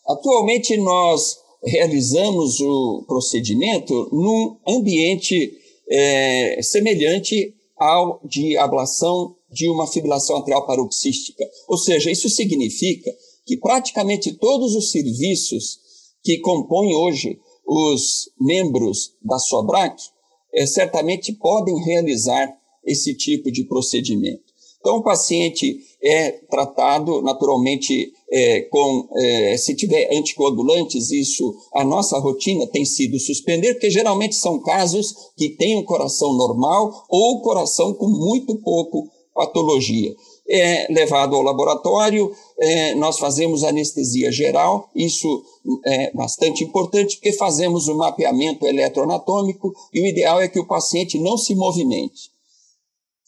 Atualmente 0.07 0.77
nós 0.77 1.37
realizamos 1.65 2.61
o 2.61 3.05
procedimento 3.07 4.09
num 4.13 4.57
ambiente 4.67 5.53
é, 5.91 6.61
semelhante 6.63 7.55
ao 7.77 8.21
de 8.25 8.57
ablação 8.57 9.35
de 9.51 9.69
uma 9.69 9.87
fibrilação 9.87 10.37
atrial 10.37 10.67
paroxística. 10.67 11.45
Ou 11.69 11.77
seja, 11.77 12.11
isso 12.11 12.29
significa 12.29 13.11
que 13.45 13.57
praticamente 13.57 14.33
todos 14.35 14.75
os 14.75 14.91
serviços 14.91 15.79
que 16.23 16.39
compõem 16.39 16.95
hoje 16.95 17.39
os 17.67 18.31
membros 18.41 19.15
da 19.23 19.39
SOBRAC 19.39 20.01
é, 20.55 20.67
certamente 20.67 21.33
podem 21.33 21.77
realizar 21.85 22.57
esse 22.85 23.15
tipo 23.15 23.51
de 23.51 23.65
procedimento. 23.65 24.47
Então, 24.81 24.99
o 24.99 25.03
paciente 25.03 25.81
é 26.01 26.31
tratado 26.31 27.21
naturalmente 27.21 28.13
é, 28.31 28.61
com, 28.71 29.09
é, 29.17 29.57
se 29.57 29.75
tiver 29.75 30.09
anticoagulantes, 30.17 31.11
isso, 31.11 31.53
a 31.75 31.85
nossa 31.85 32.17
rotina 32.21 32.67
tem 32.69 32.85
sido 32.85 33.19
suspender, 33.19 33.75
porque 33.75 33.91
geralmente 33.91 34.37
são 34.37 34.61
casos 34.61 35.13
que 35.37 35.51
têm 35.51 35.77
um 35.77 35.85
coração 35.85 36.33
normal 36.35 37.05
ou 37.09 37.43
coração 37.43 37.95
com 37.95 38.07
muito 38.07 38.57
pouco 38.63 39.09
patologia. 39.35 40.15
É 40.49 40.87
levado 40.93 41.35
ao 41.35 41.43
laboratório, 41.43 42.33
é, 42.59 42.95
nós 42.95 43.19
fazemos 43.19 43.65
anestesia 43.65 44.33
geral, 44.33 44.89
isso 44.95 45.45
é 45.85 46.11
bastante 46.13 46.65
importante, 46.65 47.17
porque 47.17 47.33
fazemos 47.33 47.89
o 47.89 47.93
um 47.93 47.97
mapeamento 47.99 48.67
eletroanatômico 48.67 49.75
e 49.93 50.01
o 50.01 50.07
ideal 50.07 50.41
é 50.41 50.49
que 50.49 50.59
o 50.59 50.67
paciente 50.67 51.19
não 51.19 51.37
se 51.37 51.55
movimente. 51.55 52.31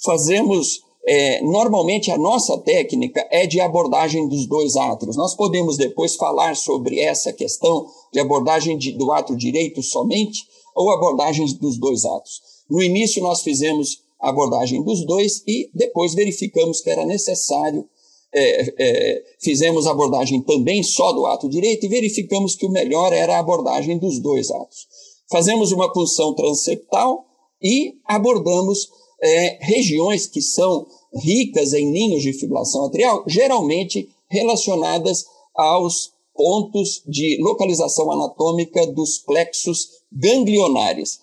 Fazemos 0.03 0.81
é, 1.07 1.43
normalmente 1.43 2.11
a 2.11 2.19
nossa 2.19 2.59
técnica 2.59 3.27
é 3.31 3.47
de 3.47 3.61
abordagem 3.61 4.29
dos 4.29 4.47
dois 4.47 4.77
átrios. 4.77 5.17
Nós 5.17 5.35
podemos 5.35 5.77
depois 5.77 6.17
falar 6.17 6.55
sobre 6.57 7.01
essa 7.01 7.33
questão 7.33 7.87
de 8.13 8.21
abordagem 8.21 8.77
de, 8.77 8.93
do 8.93 9.11
átrio 9.13 9.37
direito 9.37 9.83
somente 9.83 10.47
ou 10.75 10.91
abordagens 10.91 11.53
dos 11.55 11.79
dois 11.79 12.05
átrios. 12.05 12.41
No 12.69 12.83
início 12.83 13.23
nós 13.23 13.43
fizemos 13.43 14.03
abordagem 14.21 14.83
dos 14.83 15.05
dois 15.07 15.43
e 15.47 15.71
depois 15.75 16.15
verificamos 16.15 16.81
que 16.81 16.91
era 16.91 17.07
necessário, 17.07 17.89
é, 18.35 18.75
é, 18.79 19.25
fizemos 19.41 19.87
abordagem 19.87 20.43
também 20.43 20.83
só 20.83 21.13
do 21.13 21.27
ato 21.27 21.49
direito 21.49 21.87
e 21.87 21.89
verificamos 21.89 22.55
que 22.55 22.67
o 22.67 22.71
melhor 22.71 23.13
era 23.13 23.37
a 23.37 23.41
abordagem 23.41 23.99
dos 23.99 24.19
dois 24.19 24.51
atos. 24.51 24.87
Fazemos 25.31 25.73
uma 25.73 25.93
punção 25.93 26.35
transeptal 26.35 27.25
e 27.63 27.95
abordamos 28.05 28.91
é, 29.23 29.59
regiões 29.61 30.27
que 30.27 30.41
são 30.41 30.87
ricas 31.15 31.73
em 31.73 31.91
ninhos 31.91 32.23
de 32.23 32.33
fibrilação 32.33 32.87
atrial, 32.87 33.25
geralmente 33.27 34.09
relacionadas 34.31 35.25
aos 35.55 36.13
pontos 36.35 37.03
de 37.07 37.39
localização 37.43 38.13
anatômica 38.13 38.87
dos 38.87 39.19
plexos 39.19 39.89
ganglionares. 40.13 41.19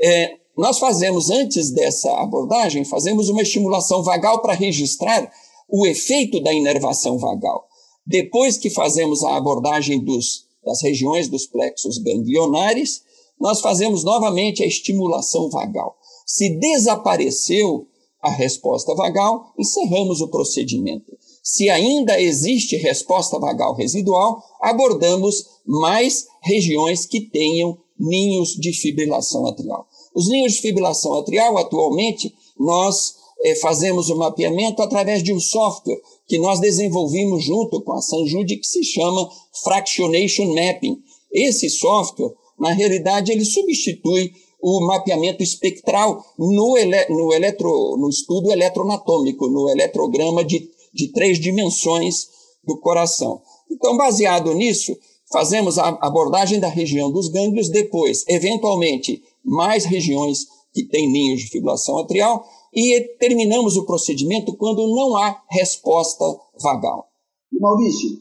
É, 0.00 0.36
nós 0.56 0.78
fazemos, 0.78 1.30
antes 1.30 1.70
dessa 1.70 2.10
abordagem, 2.20 2.84
fazemos 2.84 3.28
uma 3.28 3.42
estimulação 3.42 4.02
vagal 4.02 4.40
para 4.40 4.54
registrar 4.54 5.30
o 5.68 5.86
efeito 5.86 6.40
da 6.40 6.52
inervação 6.52 7.18
vagal. 7.18 7.66
Depois 8.06 8.56
que 8.56 8.70
fazemos 8.70 9.24
a 9.24 9.36
abordagem 9.36 10.02
dos, 10.04 10.46
das 10.64 10.82
regiões 10.82 11.28
dos 11.28 11.46
plexos 11.46 11.98
ganglionares, 11.98 13.02
nós 13.40 13.60
fazemos 13.60 14.04
novamente 14.04 14.62
a 14.62 14.66
estimulação 14.66 15.48
vagal. 15.50 15.96
Se 16.26 16.58
desapareceu 16.58 17.86
a 18.22 18.30
resposta 18.30 18.94
vagal, 18.94 19.52
encerramos 19.58 20.20
o 20.20 20.28
procedimento. 20.28 21.16
Se 21.42 21.68
ainda 21.68 22.18
existe 22.20 22.76
resposta 22.76 23.38
vagal 23.38 23.74
residual, 23.74 24.42
abordamos 24.62 25.44
mais 25.66 26.26
regiões 26.42 27.04
que 27.04 27.20
tenham 27.20 27.76
ninhos 27.98 28.54
de 28.54 28.72
fibrilação 28.72 29.46
atrial. 29.46 29.86
Os 30.14 30.28
ninhos 30.28 30.54
de 30.54 30.62
fibrilação 30.62 31.14
atrial, 31.14 31.58
atualmente, 31.58 32.34
nós 32.58 33.16
é, 33.44 33.54
fazemos 33.56 34.08
o 34.08 34.16
mapeamento 34.16 34.80
através 34.80 35.22
de 35.22 35.30
um 35.30 35.38
software 35.38 36.00
que 36.26 36.38
nós 36.38 36.58
desenvolvimos 36.60 37.44
junto 37.44 37.82
com 37.82 37.92
a 37.92 38.00
Sanjude, 38.00 38.56
que 38.56 38.66
se 38.66 38.82
chama 38.82 39.28
Fractionation 39.62 40.46
Mapping. 40.54 40.96
Esse 41.30 41.68
software, 41.68 42.32
na 42.58 42.72
realidade, 42.72 43.30
ele 43.30 43.44
substitui 43.44 44.32
o 44.62 44.80
mapeamento 44.86 45.42
espectral 45.42 46.24
no, 46.38 46.78
ele, 46.78 46.96
no, 47.10 47.34
eletro, 47.34 47.98
no 47.98 48.08
estudo 48.08 48.50
eletronatômico, 48.50 49.46
no 49.46 49.68
eletrograma 49.68 50.42
de, 50.42 50.70
de 50.94 51.12
três 51.12 51.38
dimensões 51.38 52.28
do 52.66 52.78
coração. 52.78 53.42
Então, 53.70 53.94
baseado 53.94 54.54
nisso, 54.54 54.96
fazemos 55.30 55.78
a 55.78 55.88
abordagem 56.00 56.58
da 56.58 56.68
região 56.68 57.12
dos 57.12 57.28
gânglios, 57.28 57.68
depois, 57.68 58.24
eventualmente, 58.26 59.22
mais 59.44 59.84
regiões 59.84 60.46
que 60.72 60.84
têm 60.84 61.12
ninhos 61.12 61.40
de 61.40 61.48
fibrilação 61.48 61.98
atrial, 61.98 62.44
e 62.74 63.16
terminamos 63.18 63.76
o 63.76 63.86
procedimento 63.86 64.56
quando 64.56 64.86
não 64.88 65.16
há 65.16 65.42
resposta 65.50 66.24
vagal. 66.60 67.08
Maurício, 67.52 68.18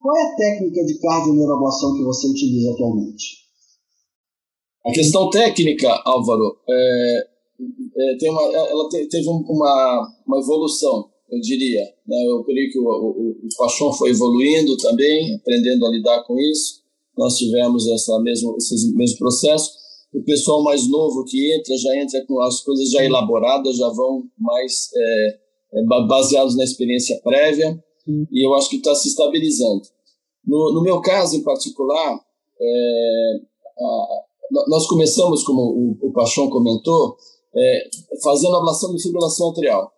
qual 0.00 0.16
é 0.16 0.22
a 0.22 0.36
técnica 0.36 0.84
de 0.84 0.98
cardioneuroablação 1.00 1.96
que 1.96 2.04
você 2.04 2.28
utiliza 2.28 2.72
atualmente? 2.72 3.46
A 4.86 4.92
questão 4.92 5.28
técnica, 5.30 6.00
Álvaro, 6.04 6.58
é, 6.68 7.26
é, 7.96 8.16
tem 8.18 8.30
uma, 8.30 8.42
ela 8.42 8.88
te, 8.88 9.04
teve 9.08 9.28
uma, 9.28 10.14
uma 10.24 10.38
evolução, 10.38 11.10
eu 11.28 11.40
diria. 11.40 11.82
Né? 12.06 12.24
Eu 12.28 12.44
creio 12.44 12.70
que 12.70 12.78
o, 12.78 12.84
o, 12.84 13.30
o 13.30 13.48
Pachon 13.58 13.92
foi 13.92 14.10
evoluindo 14.10 14.76
também, 14.76 15.34
aprendendo 15.34 15.86
a 15.86 15.90
lidar 15.90 16.22
com 16.22 16.38
isso. 16.38 16.82
Nós 17.18 17.36
tivemos 17.36 17.88
essa 17.88 18.20
mesmo, 18.20 18.56
esse 18.56 18.94
mesmo 18.94 19.18
processo. 19.18 19.72
O 20.16 20.24
pessoal 20.24 20.62
mais 20.62 20.88
novo 20.88 21.24
que 21.24 21.54
entra, 21.54 21.76
já 21.76 21.94
entra 21.94 22.24
com 22.26 22.40
as 22.40 22.62
coisas 22.62 22.90
já 22.90 23.04
elaboradas, 23.04 23.76
já 23.76 23.88
vão 23.90 24.24
mais 24.38 24.88
é, 24.96 25.38
é 25.74 25.82
baseados 26.08 26.56
na 26.56 26.64
experiência 26.64 27.20
prévia, 27.22 27.78
e 28.32 28.46
eu 28.46 28.54
acho 28.54 28.70
que 28.70 28.76
está 28.76 28.94
se 28.94 29.08
estabilizando. 29.08 29.82
No, 30.42 30.72
no 30.72 30.82
meu 30.82 31.02
caso 31.02 31.36
em 31.36 31.42
particular, 31.42 32.18
é, 32.58 33.40
a, 33.78 34.24
nós 34.68 34.86
começamos, 34.86 35.42
como 35.42 35.60
o, 35.60 36.08
o 36.08 36.12
Pachon 36.14 36.48
comentou, 36.48 37.18
é, 37.54 37.88
fazendo 38.22 38.56
ablação 38.56 38.94
de 38.94 39.02
fibrilação 39.02 39.50
atrial. 39.50 39.92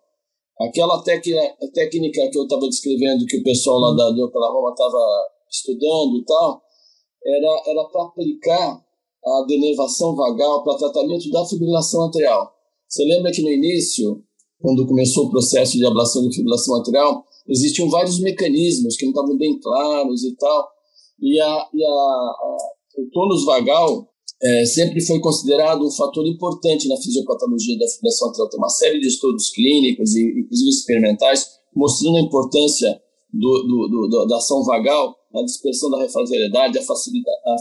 Aquela 0.59 1.01
técnica 1.01 2.29
que 2.29 2.37
eu 2.37 2.43
estava 2.43 2.67
descrevendo, 2.67 3.25
que 3.25 3.37
o 3.37 3.43
pessoal 3.43 3.79
lá 3.79 3.95
da, 3.95 4.11
de 4.11 4.21
Oklahoma 4.21 4.71
estava 4.71 4.99
estudando 5.49 6.17
e 6.17 6.25
tal, 6.25 6.61
era, 7.25 7.61
era 7.67 7.83
para 7.85 8.03
aplicar 8.03 8.88
a 9.29 9.45
denervação 9.47 10.15
vagal 10.15 10.63
para 10.63 10.77
tratamento 10.77 11.29
da 11.29 11.45
fibrilação 11.45 12.03
atrial. 12.05 12.51
Você 12.87 13.03
lembra 13.05 13.31
que 13.31 13.41
no 13.41 13.49
início, 13.49 14.23
quando 14.59 14.87
começou 14.87 15.25
o 15.25 15.29
processo 15.29 15.77
de 15.77 15.85
ablação 15.85 16.27
de 16.27 16.35
fibrilação 16.35 16.75
atrial, 16.75 17.23
existiam 17.47 17.89
vários 17.89 18.19
mecanismos 18.19 18.95
que 18.95 19.05
não 19.05 19.11
estavam 19.11 19.37
bem 19.37 19.59
claros 19.59 20.23
e 20.23 20.35
tal, 20.35 20.67
e, 21.21 21.39
a, 21.39 21.69
e 21.73 21.83
a, 21.83 21.89
a, 21.89 22.57
o 22.97 23.09
tônus 23.11 23.45
vagal 23.45 24.07
é, 24.41 24.65
sempre 24.65 25.01
foi 25.01 25.19
considerado 25.19 25.85
um 25.85 25.91
fator 25.91 26.25
importante 26.25 26.87
na 26.87 26.97
fisiopatologia 26.97 27.77
da 27.77 27.87
fibrilação 27.87 28.29
atrial. 28.29 28.49
Tem 28.49 28.59
uma 28.59 28.69
série 28.69 28.99
de 28.99 29.07
estudos 29.07 29.49
clínicos 29.49 30.15
e, 30.15 30.39
inclusive 30.39 30.69
experimentais, 30.69 31.45
mostrando 31.75 32.17
a 32.17 32.21
importância 32.21 33.01
do, 33.31 33.63
do, 33.63 34.07
do, 34.07 34.25
da 34.25 34.37
ação 34.37 34.63
vagal 34.63 35.15
na 35.33 35.43
dispersão 35.43 35.89
da 35.91 35.99
refrigeriedade, 35.99 36.77
a, 36.77 36.83
facilita, 36.83 37.31
a 37.45 37.55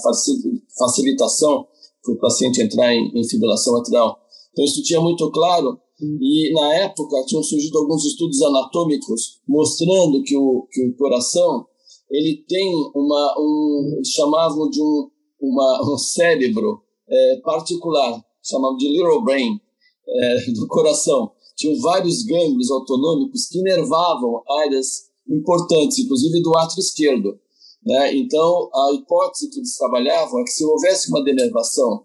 facilitação 0.78 1.66
para 2.02 2.14
o 2.14 2.18
paciente 2.18 2.62
entrar 2.62 2.94
em, 2.94 3.10
em 3.14 3.28
fibrilação 3.28 3.76
atrial. 3.76 4.18
Então, 4.52 4.64
isso 4.64 4.82
tinha 4.82 5.00
muito 5.00 5.30
claro 5.30 5.78
e, 6.00 6.52
na 6.54 6.74
época, 6.76 7.24
tinham 7.26 7.42
surgido 7.42 7.78
alguns 7.78 8.04
estudos 8.04 8.40
anatômicos 8.42 9.40
mostrando 9.46 10.22
que 10.22 10.36
o, 10.36 10.66
que 10.70 10.86
o 10.86 10.96
coração 10.96 11.66
ele 12.10 12.44
tem 12.48 12.72
uma, 12.94 13.34
um, 13.38 14.00
chamavam 14.04 14.70
de 14.70 14.80
um, 14.80 15.10
uma, 15.40 15.92
um 15.92 15.98
cérebro 15.98 16.82
é, 17.08 17.40
particular, 17.42 18.24
chamavam 18.42 18.76
de 18.76 18.88
little 18.88 19.22
brain, 19.22 19.60
é, 20.08 20.50
do 20.52 20.66
coração. 20.68 21.32
Tinham 21.56 21.78
vários 21.80 22.22
gânglios 22.22 22.70
autonômicos 22.70 23.46
que 23.48 23.58
inervavam 23.58 24.42
áreas 24.64 25.08
importantes, 25.28 25.98
inclusive 25.98 26.40
do 26.40 26.56
átrio 26.56 26.80
esquerdo. 26.80 27.38
Né? 27.84 28.16
Então, 28.16 28.70
a 28.74 28.92
hipótese 28.94 29.50
que 29.50 29.58
eles 29.58 29.76
trabalhavam 29.76 30.40
é 30.40 30.44
que 30.44 30.50
se 30.50 30.64
houvesse 30.64 31.08
uma 31.10 31.22
denervação 31.22 32.04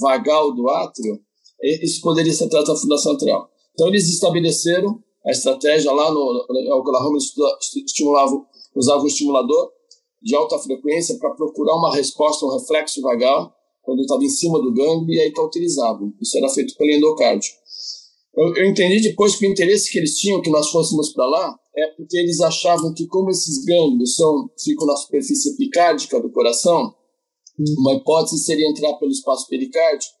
vagal 0.00 0.54
do 0.54 0.68
átrio, 0.68 1.20
isso 1.82 2.00
poderia 2.00 2.32
ser 2.32 2.48
tratado 2.48 2.74
da 2.74 2.80
fundação 2.80 3.12
atrial. 3.12 3.48
Então, 3.72 3.88
eles 3.88 4.08
estabeleceram 4.08 5.02
a 5.24 5.30
estratégia 5.30 5.92
lá 5.92 6.10
no, 6.10 6.46
no 6.48 6.76
Oklahoma, 6.76 7.16
estimulavam, 7.16 8.44
usavam 8.74 9.04
um 9.04 9.06
estimulador 9.06 9.70
de 10.20 10.34
alta 10.34 10.58
frequência 10.58 11.16
para 11.18 11.34
procurar 11.34 11.76
uma 11.76 11.94
resposta, 11.94 12.44
um 12.44 12.58
reflexo 12.58 13.00
vagal, 13.00 13.52
quando 13.82 14.00
estava 14.00 14.22
em 14.22 14.28
cima 14.28 14.60
do 14.60 14.72
gânglio, 14.72 15.14
e 15.14 15.20
aí 15.20 15.32
utilizavam. 15.36 16.12
Isso 16.20 16.38
era 16.38 16.48
feito 16.48 16.74
pelo 16.76 16.90
endocárdio. 16.90 17.50
Eu, 18.34 18.54
eu 18.56 18.66
entendi 18.66 19.00
depois 19.00 19.36
que 19.36 19.46
o 19.46 19.50
interesse 19.50 19.90
que 19.90 19.98
eles 19.98 20.16
tinham 20.18 20.40
que 20.40 20.50
nós 20.50 20.70
fôssemos 20.70 21.12
para 21.12 21.26
lá 21.26 21.58
é 21.76 21.86
porque 21.96 22.16
eles 22.16 22.40
achavam 22.40 22.92
que 22.94 23.06
como 23.06 23.30
esses 23.30 23.64
gânglios 23.64 24.16
são, 24.16 24.50
ficam 24.62 24.86
na 24.86 24.96
superfície 24.96 25.50
epicárdica 25.50 26.20
do 26.20 26.30
coração, 26.30 26.94
uma 27.78 27.94
hipótese 27.94 28.42
seria 28.42 28.68
entrar 28.68 28.94
pelo 28.94 29.10
espaço 29.10 29.46
pericárdico 29.48 30.14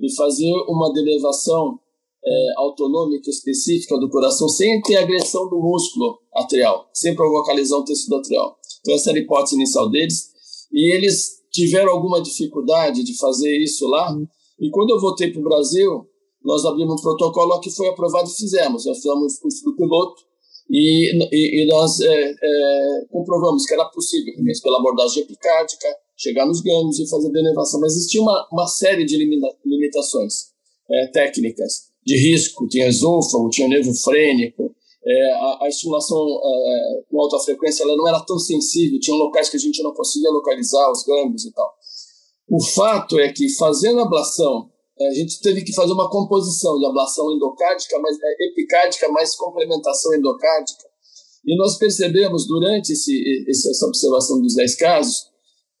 e 0.00 0.14
fazer 0.14 0.52
uma 0.68 0.92
derivação 0.92 1.78
é, 2.24 2.52
autonômica 2.58 3.30
específica 3.30 3.98
do 3.98 4.08
coração 4.10 4.48
sem 4.48 4.80
ter 4.82 4.96
agressão 4.96 5.48
do 5.48 5.58
músculo 5.58 6.18
atrial, 6.34 6.88
sem 6.92 7.14
provocar 7.14 7.52
lesão 7.52 7.84
tecido 7.84 8.16
atrial. 8.16 8.56
Então 8.80 8.94
essa 8.94 9.10
era 9.10 9.18
a 9.18 9.22
hipótese 9.22 9.56
inicial 9.56 9.88
deles. 9.88 10.30
E 10.72 10.94
eles 10.94 11.36
tiveram 11.52 11.92
alguma 11.92 12.20
dificuldade 12.20 13.02
de 13.02 13.16
fazer 13.16 13.56
isso 13.58 13.86
lá. 13.86 14.14
E 14.60 14.70
quando 14.70 14.90
eu 14.90 15.00
voltei 15.00 15.30
para 15.30 15.40
o 15.40 15.44
Brasil 15.44 16.06
nós 16.46 16.64
abrimos 16.64 17.00
um 17.00 17.02
protocolo 17.02 17.58
que 17.58 17.70
foi 17.70 17.88
aprovado 17.88 18.30
e 18.30 18.32
fizemos. 18.32 18.86
Nós 18.86 18.98
fizemos 18.98 19.38
curso 19.40 19.64
do 19.64 19.74
piloto 19.74 20.22
e, 20.70 21.12
e, 21.32 21.62
e 21.62 21.66
nós 21.66 21.98
é, 22.00 22.34
é, 22.40 23.04
comprovamos 23.10 23.66
que 23.66 23.74
era 23.74 23.84
possível, 23.86 24.32
mesmo 24.38 24.62
pela 24.62 24.78
abordagem 24.78 25.24
epicárdica, 25.24 25.88
chegar 26.16 26.46
nos 26.46 26.60
gânglios 26.60 27.00
e 27.00 27.10
fazer 27.10 27.30
denervação. 27.32 27.80
Mas 27.80 27.96
existia 27.96 28.22
uma, 28.22 28.48
uma 28.52 28.68
série 28.68 29.04
de 29.04 29.16
limitações 29.64 30.52
é, 30.88 31.08
técnicas 31.08 31.86
de 32.06 32.16
risco, 32.16 32.68
tinha 32.68 32.86
esôfago, 32.86 33.50
tinha 33.50 33.66
nervo 33.66 33.92
frênico, 33.92 34.72
é, 35.04 35.32
a, 35.32 35.58
a, 35.62 35.68
estimulação 35.68 36.16
é, 36.16 37.02
com 37.10 37.20
alta 37.20 37.40
frequência 37.40 37.82
ela 37.82 37.96
não 37.96 38.06
era 38.06 38.20
tão 38.20 38.38
sensível, 38.38 39.00
tinha 39.00 39.16
locais 39.16 39.50
que 39.50 39.56
a 39.56 39.60
gente 39.60 39.82
não 39.82 39.92
conseguia 39.92 40.30
localizar 40.30 40.90
os 40.92 41.02
gânglios 41.02 41.44
e 41.44 41.52
tal. 41.52 41.74
O 42.48 42.62
fato 42.62 43.18
é 43.18 43.32
que 43.32 43.48
fazendo 43.56 44.00
ablação 44.00 44.70
a 44.98 45.14
gente 45.14 45.40
teve 45.40 45.62
que 45.62 45.74
fazer 45.74 45.92
uma 45.92 46.08
composição 46.08 46.78
de 46.78 46.86
ablação 46.86 47.30
endocárdica, 47.34 47.98
mais, 47.98 48.16
é, 48.22 48.46
epicárdica, 48.46 49.08
mais 49.10 49.36
complementação 49.36 50.14
endocárdica. 50.14 50.84
E 51.44 51.56
nós 51.56 51.76
percebemos 51.76 52.46
durante 52.46 52.92
esse, 52.92 53.44
essa 53.48 53.86
observação 53.86 54.40
dos 54.40 54.54
10 54.54 54.74
casos 54.76 55.26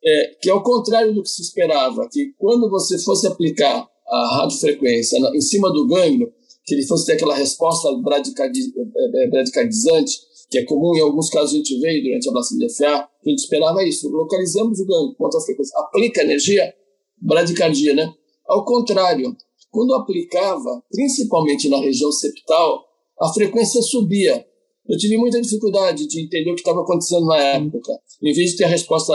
é, 0.04 0.36
que, 0.40 0.50
ao 0.50 0.62
contrário 0.62 1.14
do 1.14 1.22
que 1.22 1.28
se 1.28 1.42
esperava, 1.42 2.08
que 2.10 2.32
quando 2.38 2.70
você 2.70 2.98
fosse 2.98 3.26
aplicar 3.26 3.88
a 4.06 4.36
radiofrequência 4.36 5.18
em 5.34 5.40
cima 5.40 5.72
do 5.72 5.86
gânglio, 5.86 6.32
que 6.64 6.74
ele 6.74 6.86
fosse 6.86 7.06
ter 7.06 7.12
aquela 7.14 7.34
resposta 7.34 7.88
é, 7.88 9.22
é, 9.22 9.30
bradicardizante, 9.30 10.18
que 10.48 10.58
é 10.58 10.64
comum 10.64 10.94
em 10.94 11.00
alguns 11.00 11.28
casos 11.28 11.54
a 11.54 11.56
gente 11.56 11.80
veio 11.80 12.04
durante 12.04 12.28
a 12.28 12.30
ablação 12.30 12.58
de 12.58 12.68
FA, 12.72 12.86
a 12.86 13.28
gente 13.28 13.38
esperava 13.38 13.82
isso. 13.82 14.08
Localizamos 14.08 14.78
o 14.78 14.86
gânglio 14.86 15.14
com 15.16 15.24
alta 15.24 15.40
frequência, 15.40 15.76
aplica 15.80 16.22
energia, 16.22 16.72
bradicardia, 17.20 17.94
né? 17.94 18.12
Ao 18.48 18.64
contrário, 18.64 19.36
quando 19.70 19.94
aplicava, 19.94 20.82
principalmente 20.90 21.68
na 21.68 21.78
região 21.78 22.10
septal, 22.12 22.84
a 23.20 23.32
frequência 23.32 23.82
subia. 23.82 24.46
Eu 24.88 24.96
tive 24.96 25.16
muita 25.16 25.40
dificuldade 25.40 26.06
de 26.06 26.22
entender 26.22 26.50
o 26.50 26.54
que 26.54 26.60
estava 26.60 26.82
acontecendo 26.82 27.26
na 27.26 27.38
época. 27.38 27.92
Em 28.22 28.32
vez 28.32 28.52
de 28.52 28.58
ter 28.58 28.64
a 28.64 28.68
resposta 28.68 29.12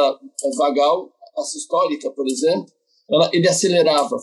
vagal, 0.57 1.09
a 1.37 1.43
sistólica, 1.43 2.11
por 2.11 2.27
exemplo, 2.27 2.65
ela, 3.09 3.29
ele 3.33 3.47
acelerava. 3.47 4.17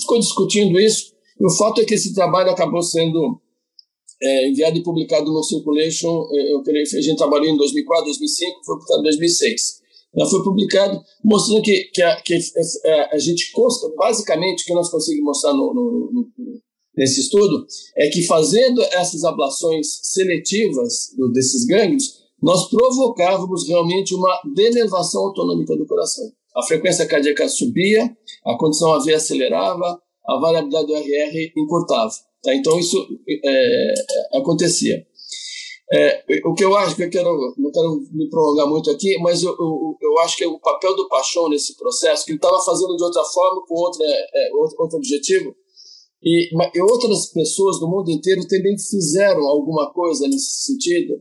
Ficou 0.00 0.18
discutindo 0.18 0.80
isso, 0.80 1.12
e 1.38 1.46
o 1.46 1.50
fato 1.50 1.80
é 1.80 1.84
que 1.84 1.94
esse 1.94 2.14
trabalho 2.14 2.50
acabou 2.50 2.82
sendo 2.82 3.40
é, 4.22 4.48
enviado 4.48 4.78
e 4.78 4.82
publicado 4.82 5.32
no 5.32 5.42
Circulation. 5.42 6.26
Eu 6.32 6.62
creio 6.62 6.82
a 6.82 7.00
gente 7.00 7.16
trabalhou 7.16 7.48
em 7.48 7.56
2004, 7.56 8.04
2005, 8.06 8.64
foi 8.64 8.74
publicado 8.76 9.00
em 9.00 9.04
2006. 9.04 9.79
Ela 10.14 10.28
foi 10.28 10.42
publicado 10.42 11.00
mostrando 11.24 11.62
que, 11.62 11.84
que, 11.92 12.02
a, 12.02 12.20
que 12.20 12.34
a, 12.34 12.36
é, 12.36 12.40
é, 12.84 13.14
a, 13.14 13.18
gente 13.18 13.52
consta, 13.52 13.88
basicamente, 13.96 14.62
o 14.62 14.66
que 14.66 14.74
nós 14.74 14.90
conseguimos 14.90 15.26
mostrar 15.26 15.52
no, 15.52 15.72
no, 15.72 16.10
no, 16.12 16.60
nesse 16.96 17.20
estudo 17.20 17.64
é 17.96 18.08
que 18.08 18.22
fazendo 18.22 18.82
essas 18.92 19.24
ablações 19.24 20.00
seletivas 20.02 21.10
desses 21.32 21.64
gânglios, 21.64 22.20
nós 22.42 22.68
provocávamos 22.68 23.68
realmente 23.68 24.14
uma 24.14 24.40
denervação 24.54 25.26
autonômica 25.26 25.76
do 25.76 25.86
coração. 25.86 26.24
A 26.56 26.62
frequência 26.64 27.06
cardíaca 27.06 27.48
subia, 27.48 28.04
a 28.44 28.56
condição 28.56 28.92
AV 28.92 29.14
acelerava, 29.14 30.00
a 30.26 30.40
variabilidade 30.40 30.86
do 30.86 30.94
RR 30.94 31.52
encurtava. 31.56 32.10
Tá? 32.42 32.54
Então, 32.54 32.78
isso 32.78 32.96
é, 33.44 33.94
acontecia. 34.34 35.06
É, 35.92 36.22
o 36.44 36.54
que 36.54 36.64
eu 36.64 36.76
acho, 36.76 36.94
que 36.94 37.02
eu 37.02 37.10
quero, 37.10 37.28
não 37.58 37.72
quero 37.72 38.00
me 38.12 38.28
prolongar 38.30 38.68
muito 38.68 38.88
aqui, 38.90 39.18
mas 39.18 39.42
eu, 39.42 39.50
eu, 39.50 39.96
eu 40.00 40.18
acho 40.20 40.36
que 40.36 40.46
o 40.46 40.60
papel 40.60 40.94
do 40.94 41.08
Paixão 41.08 41.48
nesse 41.48 41.76
processo, 41.76 42.24
que 42.24 42.30
ele 42.30 42.38
estava 42.38 42.60
fazendo 42.62 42.96
de 42.96 43.02
outra 43.02 43.24
forma, 43.24 43.66
com 43.66 43.74
outra, 43.74 44.06
é, 44.06 44.50
outro, 44.54 44.76
outro 44.78 44.98
objetivo, 44.98 45.52
e, 46.22 46.50
e, 46.74 46.80
outras 46.82 47.26
pessoas 47.32 47.80
do 47.80 47.88
mundo 47.88 48.08
inteiro 48.10 48.46
também 48.46 48.78
fizeram 48.78 49.48
alguma 49.48 49.92
coisa 49.92 50.28
nesse 50.28 50.64
sentido, 50.64 51.14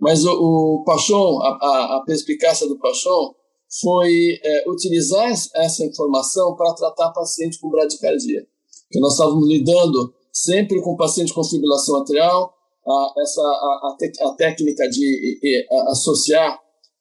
mas 0.00 0.24
o, 0.24 0.32
o 0.32 0.84
Paixão, 0.84 1.40
a, 1.40 1.48
a, 1.48 1.96
a 1.98 2.02
perspicácia 2.04 2.66
do 2.66 2.78
Paixão, 2.78 3.36
foi 3.80 4.40
é, 4.42 4.64
utilizar 4.68 5.30
essa 5.30 5.84
informação 5.84 6.56
para 6.56 6.74
tratar 6.74 7.12
paciente 7.12 7.60
com 7.60 7.68
bradicardia. 7.68 8.46
Que 8.90 8.98
nós 8.98 9.12
estávamos 9.12 9.46
lidando 9.46 10.12
sempre 10.32 10.80
com 10.80 10.96
paciente 10.96 11.34
com 11.34 11.44
fibrilação 11.44 11.96
atrial, 12.00 12.54
a, 12.86 13.12
essa, 13.18 13.40
a, 13.40 13.96
a, 14.24 14.28
a 14.28 14.34
técnica 14.34 14.88
de 14.88 15.66
a, 15.70 15.90
associar 15.90 16.60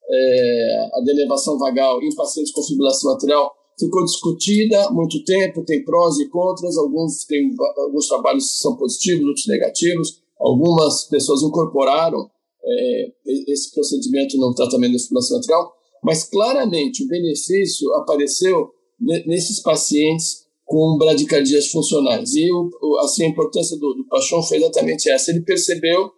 é, 0.09 0.89
a 0.93 1.01
denervação 1.01 1.57
vagal 1.57 2.01
em 2.01 2.13
pacientes 2.15 2.51
com 2.51 2.63
fibrilação 2.63 3.13
atrial 3.13 3.53
ficou 3.79 4.03
discutida 4.05 4.85
há 4.85 4.91
muito 4.91 5.23
tempo, 5.23 5.63
tem 5.63 5.83
prós 5.83 6.17
e 6.17 6.27
contras, 6.29 6.77
alguns, 6.77 7.25
tem, 7.25 7.55
alguns 7.77 8.07
trabalhos 8.07 8.59
são 8.59 8.75
positivos, 8.75 9.27
outros 9.27 9.47
negativos, 9.47 10.21
algumas 10.39 11.03
pessoas 11.03 11.43
incorporaram 11.43 12.29
é, 12.63 13.11
esse 13.47 13.71
procedimento 13.73 14.37
no 14.37 14.53
tratamento 14.53 14.93
da 14.93 14.99
fibrilação 14.99 15.37
atrial, 15.37 15.73
mas 16.03 16.23
claramente 16.23 17.03
o 17.03 17.07
benefício 17.07 17.93
apareceu 17.95 18.71
nesses 18.99 19.59
pacientes 19.59 20.46
com 20.67 20.97
bradicardias 20.97 21.69
funcionais. 21.69 22.35
E 22.35 22.51
o, 22.51 22.97
assim, 22.99 23.23
a 23.23 23.29
importância 23.29 23.77
do, 23.77 23.93
do 23.93 24.05
Pachon 24.07 24.43
foi 24.43 24.57
exatamente 24.57 25.09
essa. 25.09 25.31
Ele 25.31 25.41
percebeu 25.41 26.11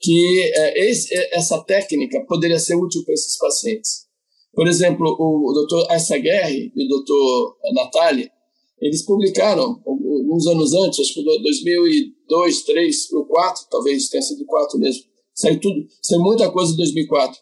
que 0.00 0.52
é, 0.54 0.90
esse, 0.90 1.12
é, 1.16 1.38
essa 1.38 1.58
técnica 1.64 2.22
poderia 2.26 2.58
ser 2.58 2.76
útil 2.76 3.02
para 3.02 3.14
esses 3.14 3.38
pacientes. 3.38 4.04
Por 4.52 4.68
exemplo, 4.68 5.06
o, 5.18 5.50
o 5.50 5.52
Dr. 5.52 5.90
Aissaguerre 5.90 6.70
e 6.76 6.84
o 6.84 6.88
Dr. 6.88 7.72
Natália, 7.72 8.30
eles 8.78 9.02
publicaram 9.02 9.82
alguns 9.86 10.46
anos 10.46 10.74
antes, 10.74 11.00
acho 11.00 11.14
que 11.14 11.24
2002, 11.24 12.12
2003, 12.28 13.08
2004, 13.10 13.66
talvez 13.70 14.08
tenha 14.10 14.22
sido 14.22 14.44
2004 14.44 14.78
mesmo. 14.78 15.04
Saiu 15.34 15.58
tudo, 15.58 15.86
saiu 16.02 16.20
muita 16.20 16.50
coisa 16.50 16.74
em 16.74 16.76
2004. 16.76 17.40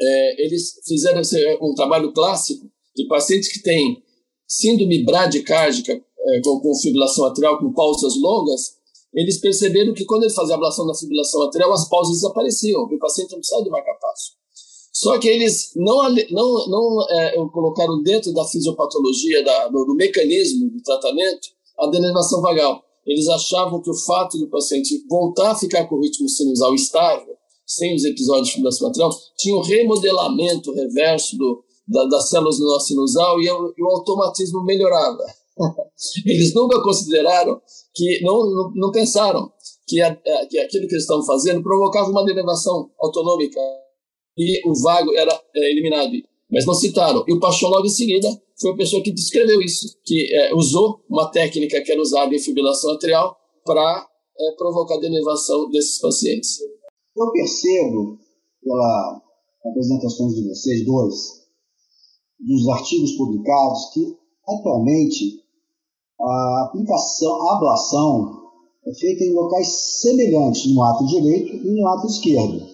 É, 0.00 0.44
eles 0.46 0.80
fizeram 0.88 1.20
um 1.60 1.74
trabalho 1.74 2.12
clássico 2.14 2.66
de 2.96 3.06
pacientes 3.06 3.52
que 3.52 3.62
têm 3.62 4.02
síndrome 4.50 5.04
bradicárdica, 5.04 5.92
é, 5.92 6.40
com, 6.42 6.58
com 6.58 6.74
fibrilação 6.74 7.24
atrial, 7.26 7.56
com 7.58 7.72
pausas 7.72 8.16
longas, 8.16 8.74
eles 9.14 9.38
perceberam 9.38 9.94
que 9.94 10.04
quando 10.04 10.24
ele 10.24 10.32
fazia 10.32 10.54
a 10.54 10.56
ablação 10.56 10.86
da 10.86 10.94
fibrilação 10.94 11.42
atrial, 11.42 11.72
as 11.72 11.88
pausas 11.88 12.16
desapareciam, 12.16 12.82
o 12.82 12.98
paciente 12.98 13.30
não 13.30 13.38
precisava 13.38 13.62
de 13.62 13.70
marca 13.70 13.94
passo. 14.00 14.32
Só 14.92 15.18
que 15.18 15.28
eles 15.28 15.70
não, 15.76 16.12
não, 16.30 16.68
não 16.68 17.06
é, 17.08 17.36
colocaram 17.52 18.02
dentro 18.02 18.32
da 18.32 18.44
fisiopatologia, 18.44 19.44
da, 19.44 19.68
do, 19.68 19.84
do, 19.84 19.94
mecanismo 19.94 20.68
do 20.68 20.82
tratamento, 20.82 21.48
a 21.78 21.86
denervação 21.86 22.42
vagal. 22.42 22.82
Eles 23.06 23.28
achavam 23.28 23.80
que 23.80 23.90
o 23.90 23.94
fato 23.94 24.36
do 24.36 24.48
paciente 24.48 25.04
voltar 25.08 25.52
a 25.52 25.54
ficar 25.54 25.86
com 25.86 25.94
o 25.94 26.00
ritmo 26.00 26.28
sinusal 26.28 26.74
estável, 26.74 27.34
sem 27.64 27.94
os 27.94 28.04
episódios 28.04 28.48
de 28.48 28.54
fibrilação 28.54 28.88
atrial, 28.88 29.10
tinha 29.38 29.56
um 29.56 29.62
remodelamento 29.62 30.72
reverso 30.72 31.38
do, 31.38 31.64
da, 31.90 32.04
das 32.06 32.30
células 32.30 32.58
do 32.58 32.66
nosso 32.66 32.86
sinusal 32.86 33.40
e, 33.40 33.46
e 33.46 33.82
o 33.82 33.88
automatismo 33.88 34.62
melhorava. 34.64 35.24
Eles 36.24 36.54
nunca 36.54 36.80
consideraram 36.82 37.60
que, 37.94 38.20
não, 38.22 38.38
não, 38.50 38.72
não 38.74 38.90
pensaram 38.90 39.52
que, 39.86 40.00
a, 40.00 40.14
que 40.46 40.58
aquilo 40.58 40.86
que 40.86 40.94
eles 40.94 41.02
estavam 41.02 41.24
fazendo 41.24 41.62
provocava 41.62 42.08
uma 42.08 42.24
denervação 42.24 42.90
autonômica 43.00 43.60
e 44.38 44.66
o 44.68 44.74
vago 44.80 45.12
era 45.14 45.32
é, 45.54 45.70
eliminado. 45.70 46.12
Mas 46.50 46.64
não 46.64 46.74
citaram. 46.74 47.24
E 47.28 47.32
o 47.32 47.40
Paixão, 47.40 47.70
logo 47.70 47.86
em 47.86 47.90
seguida, 47.90 48.28
foi 48.60 48.72
a 48.72 48.76
pessoa 48.76 49.02
que 49.02 49.12
descreveu 49.12 49.60
isso, 49.60 49.98
que 50.04 50.32
é, 50.32 50.54
usou 50.54 51.04
uma 51.08 51.30
técnica 51.30 51.80
que 51.82 51.92
era 51.92 52.00
usada 52.00 52.34
em 52.34 52.38
fibrilação 52.38 52.92
atrial 52.92 53.36
para 53.64 54.06
é, 54.38 54.52
provocar 54.56 54.94
a 54.94 55.00
denervação 55.00 55.68
desses 55.70 56.00
pacientes. 56.00 56.58
Eu 57.16 57.30
percebo, 57.32 58.18
pelas 58.62 59.22
apresentações 59.64 60.34
de 60.34 60.48
vocês 60.48 60.84
dois, 60.84 61.39
dos 62.40 62.68
artigos 62.68 63.12
publicados, 63.12 63.90
que 63.92 64.16
atualmente 64.48 65.44
a 66.20 66.64
aplicação, 66.66 67.42
a 67.42 67.56
ablação 67.56 68.40
é 68.86 68.94
feita 68.94 69.24
em 69.24 69.34
locais 69.34 69.68
semelhantes 70.00 70.72
no 70.72 70.82
ato 70.82 71.06
direito 71.06 71.54
e 71.54 71.70
no 71.70 71.86
ato 71.88 72.06
esquerdo, 72.06 72.66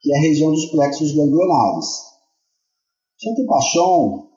que 0.00 0.12
é 0.12 0.16
a 0.16 0.20
região 0.20 0.50
dos 0.50 0.66
plexos 0.66 1.12
ganglionares. 1.12 1.86
Santo 3.18 3.46
Pachon, 3.46 4.28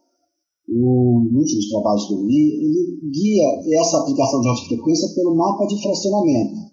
nos 0.68 1.34
últimos 1.34 1.70
trabalhos 1.70 2.06
que 2.08 2.14
eu 2.14 2.26
li, 2.26 2.54
ele 2.62 3.10
guia 3.12 3.80
essa 3.80 4.00
aplicação 4.00 4.42
de 4.42 4.48
radiofrequência 4.48 5.16
pelo 5.16 5.36
mapa 5.36 5.66
de 5.66 5.82
fracionamento. 5.82 6.68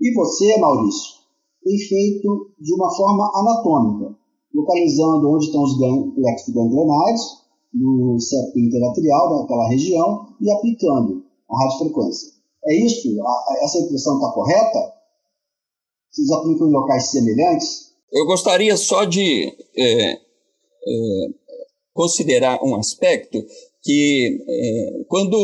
E 0.00 0.14
você, 0.14 0.58
Maurício, 0.58 1.20
tem 1.62 1.78
feito 1.78 2.54
de 2.58 2.74
uma 2.74 2.90
forma 2.94 3.30
anatômica, 3.34 4.18
localizando 4.54 5.30
onde 5.30 5.46
estão 5.46 5.62
os 5.62 5.78
ganglionares, 5.78 7.40
no 7.72 8.18
septo 8.18 8.58
interatrial, 8.58 9.40
naquela 9.40 9.68
região, 9.68 10.26
e 10.40 10.50
aplicando 10.50 11.24
a 11.48 11.62
radiofrequência. 11.62 12.32
É 12.66 12.74
isso? 12.74 13.08
A, 13.22 13.64
essa 13.64 13.78
impressão 13.78 14.16
está 14.16 14.32
correta? 14.32 14.92
Vocês 16.10 16.30
aplicam 16.30 16.68
em 16.68 16.72
locais 16.72 17.10
semelhantes? 17.10 17.90
Eu 18.12 18.26
gostaria 18.26 18.76
só 18.76 19.04
de 19.04 19.52
é, 19.76 20.12
é, 20.12 20.18
considerar 21.94 22.62
um 22.62 22.74
aspecto 22.74 23.38
que 23.82 24.44
é, 24.48 25.04
quando 25.08 25.34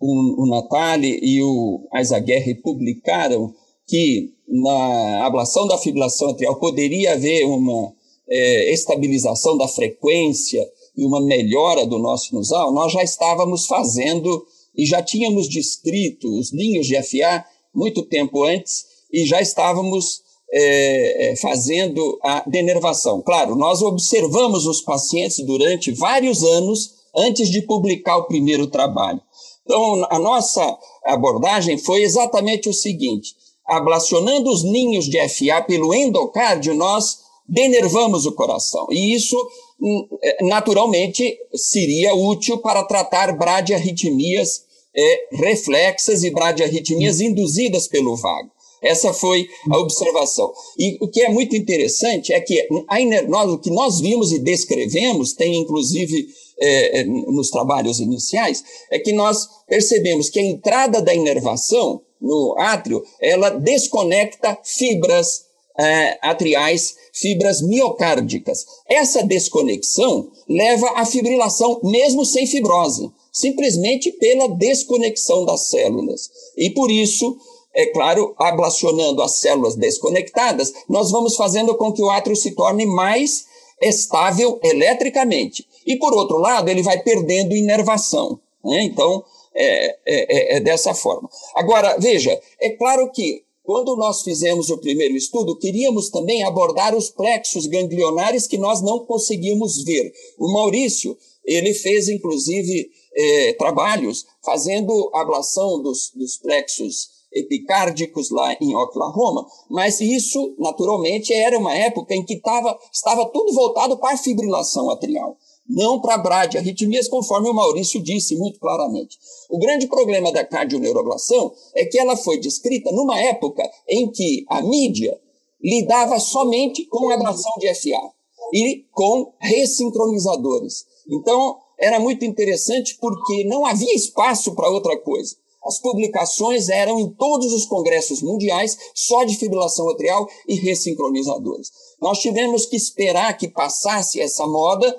o, 0.00 0.42
o 0.42 0.46
Natali 0.46 1.20
e 1.22 1.42
o 1.42 1.86
Aizaguerre 1.92 2.54
publicaram 2.54 3.52
que 3.86 4.32
na 4.48 5.26
ablação 5.26 5.66
da 5.66 5.78
fibrilação 5.78 6.30
atrial 6.30 6.58
poderia 6.58 7.12
haver 7.12 7.44
uma 7.44 7.92
é, 8.28 8.72
estabilização 8.72 9.56
da 9.56 9.68
frequência 9.68 10.66
e 10.96 11.04
uma 11.04 11.20
melhora 11.20 11.86
do 11.86 11.98
nosso 11.98 12.34
nasal, 12.34 12.72
nós 12.72 12.92
já 12.92 13.02
estávamos 13.02 13.66
fazendo 13.66 14.46
e 14.76 14.86
já 14.86 15.02
tínhamos 15.02 15.48
descrito 15.48 16.28
os 16.38 16.52
ninhos 16.52 16.86
de 16.86 17.00
FA 17.02 17.44
muito 17.74 18.02
tempo 18.02 18.44
antes 18.44 18.84
e 19.12 19.26
já 19.26 19.40
estávamos 19.40 20.22
é, 20.52 21.32
é, 21.32 21.36
fazendo 21.36 22.18
a 22.22 22.48
denervação. 22.48 23.20
Claro, 23.22 23.56
nós 23.56 23.82
observamos 23.82 24.66
os 24.66 24.80
pacientes 24.80 25.38
durante 25.44 25.90
vários 25.90 26.42
anos 26.44 26.94
antes 27.16 27.48
de 27.48 27.62
publicar 27.62 28.18
o 28.18 28.26
primeiro 28.26 28.66
trabalho. 28.66 29.20
Então, 29.64 30.06
a 30.10 30.18
nossa 30.18 30.78
abordagem 31.04 31.78
foi 31.78 32.02
exatamente 32.02 32.68
o 32.68 32.74
seguinte: 32.74 33.34
ablacionando 33.66 34.50
os 34.50 34.62
ninhos 34.62 35.06
de 35.06 35.18
FA 35.28 35.62
pelo 35.62 35.94
endocárdio, 35.94 36.74
nós 36.74 37.23
denervamos 37.48 38.26
o 38.26 38.32
coração. 38.32 38.86
E 38.90 39.14
isso, 39.14 39.36
hum, 39.80 40.08
é, 40.22 40.44
naturalmente, 40.44 41.36
seria 41.54 42.14
útil 42.14 42.58
para 42.58 42.84
tratar 42.84 43.36
bradiarritmias 43.36 44.64
é, 44.96 45.28
reflexas 45.32 46.22
e 46.22 46.30
bradiarritmias 46.30 47.20
induzidas 47.20 47.88
pelo 47.88 48.16
vago. 48.16 48.50
Essa 48.82 49.14
foi 49.14 49.48
a 49.70 49.78
observação. 49.78 50.52
E 50.78 50.98
o 51.00 51.08
que 51.08 51.22
é 51.22 51.30
muito 51.30 51.56
interessante 51.56 52.32
é 52.32 52.40
que 52.40 52.68
a 52.86 53.22
nós, 53.26 53.50
o 53.50 53.58
que 53.58 53.70
nós 53.70 53.98
vimos 53.98 54.30
e 54.30 54.38
descrevemos, 54.38 55.32
tem 55.32 55.56
inclusive 55.56 56.28
é, 56.60 57.00
é, 57.00 57.04
nos 57.04 57.50
trabalhos 57.50 57.98
iniciais, 57.98 58.62
é 58.90 58.98
que 58.98 59.12
nós 59.12 59.48
percebemos 59.66 60.28
que 60.28 60.38
a 60.38 60.42
entrada 60.42 61.00
da 61.00 61.14
inervação 61.14 62.02
no 62.20 62.54
átrio, 62.58 63.02
ela 63.20 63.50
desconecta 63.50 64.58
fibras 64.62 65.44
é, 65.78 66.18
atriais, 66.22 66.96
fibras 67.12 67.60
miocárdicas. 67.62 68.64
Essa 68.88 69.22
desconexão 69.22 70.28
leva 70.48 70.90
à 70.96 71.04
fibrilação, 71.04 71.80
mesmo 71.82 72.24
sem 72.24 72.46
fibrose, 72.46 73.10
simplesmente 73.32 74.12
pela 74.12 74.48
desconexão 74.48 75.44
das 75.44 75.68
células. 75.68 76.30
E 76.56 76.70
por 76.70 76.90
isso, 76.90 77.36
é 77.74 77.86
claro, 77.86 78.34
ablacionando 78.38 79.22
as 79.22 79.38
células 79.38 79.74
desconectadas, 79.74 80.72
nós 80.88 81.10
vamos 81.10 81.36
fazendo 81.36 81.74
com 81.76 81.92
que 81.92 82.02
o 82.02 82.10
átrio 82.10 82.36
se 82.36 82.52
torne 82.52 82.86
mais 82.86 83.46
estável 83.80 84.60
eletricamente. 84.62 85.66
E 85.86 85.96
por 85.96 86.14
outro 86.14 86.38
lado, 86.38 86.68
ele 86.68 86.82
vai 86.82 87.02
perdendo 87.02 87.54
inervação. 87.54 88.38
Né? 88.64 88.82
Então, 88.84 89.24
é, 89.54 89.86
é, 89.86 89.96
é, 90.06 90.56
é 90.56 90.60
dessa 90.60 90.94
forma. 90.94 91.28
Agora, 91.54 91.96
veja, 91.98 92.40
é 92.60 92.70
claro 92.70 93.10
que 93.10 93.44
quando 93.64 93.96
nós 93.96 94.22
fizemos 94.22 94.68
o 94.68 94.76
primeiro 94.76 95.16
estudo, 95.16 95.58
queríamos 95.58 96.10
também 96.10 96.44
abordar 96.44 96.94
os 96.94 97.08
plexos 97.08 97.66
ganglionares 97.66 98.46
que 98.46 98.58
nós 98.58 98.82
não 98.82 99.06
conseguimos 99.06 99.82
ver. 99.82 100.12
O 100.38 100.52
Maurício, 100.52 101.16
ele 101.42 101.72
fez 101.72 102.08
inclusive 102.08 102.90
eh, 103.16 103.54
trabalhos 103.54 104.26
fazendo 104.44 105.10
ablação 105.14 105.82
dos, 105.82 106.12
dos 106.14 106.36
plexos 106.36 107.08
epicárdicos 107.32 108.30
lá 108.30 108.54
em 108.60 108.76
Oklahoma, 108.76 109.46
mas 109.70 109.98
isso, 109.98 110.54
naturalmente, 110.58 111.32
era 111.32 111.58
uma 111.58 111.74
época 111.74 112.14
em 112.14 112.22
que 112.22 112.36
tava, 112.36 112.78
estava 112.92 113.26
tudo 113.30 113.52
voltado 113.52 113.98
para 113.98 114.14
a 114.14 114.18
fibrilação 114.18 114.90
atrial 114.90 115.36
não 115.68 116.00
para 116.00 116.18
bradiarritmias, 116.18 117.08
conforme 117.08 117.48
o 117.48 117.54
Maurício 117.54 118.02
disse 118.02 118.36
muito 118.36 118.58
claramente. 118.58 119.18
O 119.48 119.58
grande 119.58 119.86
problema 119.86 120.30
da 120.30 120.44
cardioneuroablação 120.44 121.52
é 121.74 121.84
que 121.86 121.98
ela 121.98 122.16
foi 122.16 122.38
descrita 122.38 122.92
numa 122.92 123.18
época 123.18 123.62
em 123.88 124.10
que 124.10 124.44
a 124.48 124.62
mídia 124.62 125.18
lidava 125.62 126.18
somente 126.20 126.84
com 126.86 127.10
ablação 127.10 127.52
de 127.58 127.74
FA 127.74 128.12
e 128.52 128.84
com 128.92 129.32
ressincronizadores. 129.40 130.84
Então, 131.10 131.58
era 131.78 131.98
muito 131.98 132.24
interessante 132.24 132.96
porque 133.00 133.44
não 133.44 133.64
havia 133.64 133.94
espaço 133.94 134.54
para 134.54 134.68
outra 134.68 134.96
coisa. 134.98 135.36
As 135.64 135.80
publicações 135.80 136.68
eram 136.68 137.00
em 137.00 137.08
todos 137.08 137.52
os 137.52 137.64
congressos 137.64 138.20
mundiais 138.20 138.76
só 138.94 139.24
de 139.24 139.36
fibrilação 139.36 139.88
atrial 139.88 140.28
e 140.46 140.56
ressincronizadores. 140.56 141.70
Nós 142.00 142.18
tivemos 142.18 142.66
que 142.66 142.76
esperar 142.76 143.36
que 143.38 143.48
passasse 143.48 144.20
essa 144.20 144.46
moda 144.46 144.94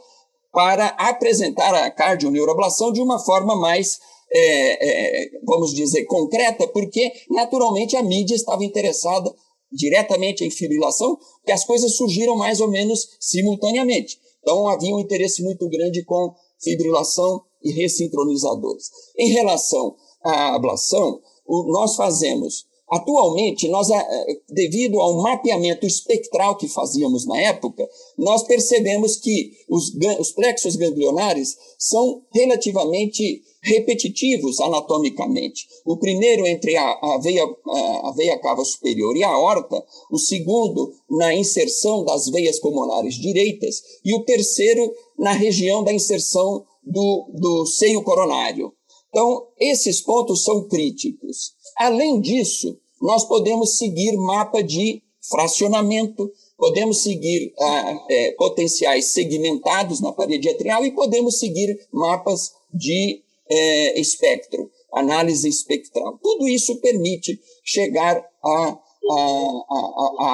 para 0.55 0.87
apresentar 0.97 1.75
a 1.75 1.91
cardioneuroablação 1.91 2.93
de 2.93 3.01
uma 3.01 3.19
forma 3.19 3.57
mais, 3.57 3.99
é, 4.33 5.25
é, 5.25 5.29
vamos 5.43 5.73
dizer, 5.73 6.05
concreta, 6.05 6.65
porque 6.69 7.11
naturalmente 7.29 7.97
a 7.97 8.01
mídia 8.01 8.35
estava 8.35 8.63
interessada 8.63 9.35
diretamente 9.69 10.45
em 10.45 10.49
fibrilação, 10.49 11.17
porque 11.39 11.51
as 11.51 11.65
coisas 11.65 11.97
surgiram 11.97 12.37
mais 12.37 12.61
ou 12.61 12.69
menos 12.69 13.17
simultaneamente. 13.19 14.17
Então 14.39 14.69
havia 14.69 14.95
um 14.95 14.99
interesse 14.99 15.43
muito 15.43 15.67
grande 15.67 16.05
com 16.05 16.33
fibrilação 16.63 17.43
e 17.61 17.73
ressincronizadores. 17.73 18.89
Em 19.19 19.33
relação 19.33 19.93
à 20.23 20.55
ablação, 20.55 21.19
nós 21.67 21.97
fazemos 21.97 22.65
Atualmente, 22.87 23.67
nós, 23.67 23.89
eh, 23.89 24.41
devido 24.47 24.99
ao 24.99 25.21
mapeamento 25.21 25.87
espectral 25.87 26.55
que 26.55 26.67
fazíamos 26.67 27.25
na 27.25 27.39
época, 27.39 27.87
nós 28.15 28.43
percebemos 28.43 29.17
que 29.17 29.53
os, 29.67 29.91
os 30.19 30.31
plexos 30.31 30.75
ganglionares 30.75 31.57
são 31.79 32.21
relativamente 32.31 33.41
repetitivos 33.63 34.59
anatomicamente. 34.59 35.67
O 35.83 35.97
primeiro 35.97 36.45
entre 36.45 36.77
a, 36.77 36.91
a, 36.91 37.19
veia, 37.19 37.43
a 37.43 38.13
veia 38.15 38.37
cava 38.39 38.63
superior 38.63 39.17
e 39.17 39.23
a 39.23 39.29
aorta, 39.29 39.83
o 40.11 40.19
segundo 40.19 40.93
na 41.09 41.33
inserção 41.33 42.05
das 42.05 42.29
veias 42.29 42.59
pulmonares 42.59 43.15
direitas 43.15 43.81
e 44.05 44.13
o 44.13 44.23
terceiro 44.23 44.93
na 45.17 45.31
região 45.31 45.83
da 45.83 45.91
inserção 45.91 46.63
do, 46.83 47.31
do 47.33 47.65
seio 47.65 48.03
coronário. 48.03 48.71
Então, 49.09 49.47
esses 49.59 50.01
pontos 50.01 50.43
são 50.43 50.67
críticos. 50.67 51.54
Além 51.77 52.21
disso, 52.21 52.77
nós 53.01 53.25
podemos 53.25 53.77
seguir 53.77 54.15
mapa 54.17 54.63
de 54.63 55.01
fracionamento, 55.29 56.31
podemos 56.57 57.01
seguir 57.03 57.53
ah, 57.59 58.05
é, 58.09 58.31
potenciais 58.31 59.05
segmentados 59.05 59.99
na 59.99 60.11
parede 60.11 60.49
atrial 60.49 60.85
e 60.85 60.91
podemos 60.91 61.39
seguir 61.39 61.77
mapas 61.91 62.51
de 62.73 63.21
é, 63.49 63.99
espectro, 63.99 64.69
análise 64.93 65.47
espectral. 65.47 66.17
Tudo 66.21 66.47
isso 66.47 66.75
permite 66.77 67.39
chegar 67.63 68.23
à, 68.43 68.79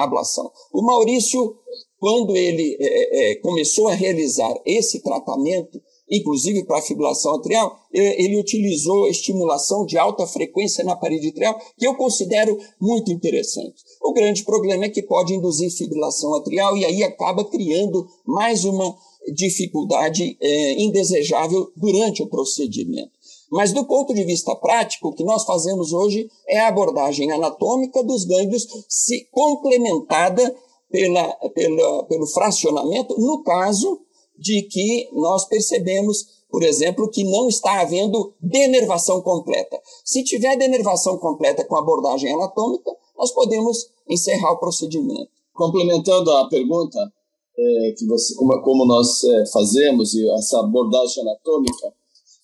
ablação. 0.02 0.50
O 0.72 0.82
Maurício, 0.82 1.56
quando 1.98 2.34
ele 2.36 2.76
é, 2.80 3.32
é, 3.32 3.34
começou 3.36 3.88
a 3.88 3.94
realizar 3.94 4.54
esse 4.64 5.02
tratamento, 5.02 5.80
inclusive 6.12 6.64
para 6.64 6.78
a 6.78 6.82
fibrilação 6.82 7.34
atrial, 7.36 7.74
ele 7.90 8.38
utilizou 8.38 9.08
estimulação 9.08 9.86
de 9.86 9.96
alta 9.96 10.26
frequência 10.26 10.84
na 10.84 10.94
parede 10.94 11.28
atrial, 11.28 11.58
que 11.78 11.86
eu 11.86 11.94
considero 11.94 12.58
muito 12.78 13.10
interessante. 13.10 13.82
O 14.02 14.12
grande 14.12 14.44
problema 14.44 14.84
é 14.84 14.90
que 14.90 15.02
pode 15.02 15.34
induzir 15.34 15.70
fibrilação 15.70 16.34
atrial 16.34 16.76
e 16.76 16.84
aí 16.84 17.02
acaba 17.02 17.44
criando 17.46 18.06
mais 18.26 18.64
uma 18.64 18.94
dificuldade 19.34 20.36
é, 20.38 20.82
indesejável 20.82 21.72
durante 21.74 22.22
o 22.22 22.26
procedimento. 22.26 23.10
Mas 23.50 23.72
do 23.72 23.84
ponto 23.84 24.12
de 24.12 24.24
vista 24.24 24.54
prático, 24.56 25.08
o 25.08 25.14
que 25.14 25.24
nós 25.24 25.44
fazemos 25.44 25.92
hoje 25.92 26.28
é 26.48 26.60
a 26.60 26.68
abordagem 26.68 27.30
anatômica 27.30 28.02
dos 28.02 28.24
gânglios 28.24 28.66
se 28.88 29.28
complementada 29.30 30.54
pela, 30.90 31.32
pela, 31.54 32.04
pelo 32.04 32.26
fracionamento, 32.26 33.18
no 33.18 33.42
caso 33.42 34.00
de 34.42 34.62
que 34.62 35.08
nós 35.12 35.46
percebemos, 35.46 36.42
por 36.50 36.64
exemplo, 36.64 37.08
que 37.08 37.22
não 37.22 37.48
está 37.48 37.80
havendo 37.80 38.34
denervação 38.40 39.22
completa. 39.22 39.80
Se 40.04 40.24
tiver 40.24 40.56
denervação 40.56 41.16
completa 41.16 41.64
com 41.64 41.76
abordagem 41.76 42.32
anatômica, 42.34 42.90
nós 43.16 43.30
podemos 43.30 43.88
encerrar 44.10 44.52
o 44.52 44.58
procedimento. 44.58 45.30
Complementando 45.54 46.30
a 46.32 46.48
pergunta, 46.48 46.98
é, 47.56 47.94
que 47.96 48.04
você, 48.06 48.34
como, 48.34 48.60
como 48.62 48.84
nós 48.84 49.22
é, 49.22 49.46
fazemos, 49.46 50.14
e 50.14 50.28
essa 50.30 50.58
abordagem 50.58 51.22
anatômica, 51.22 51.94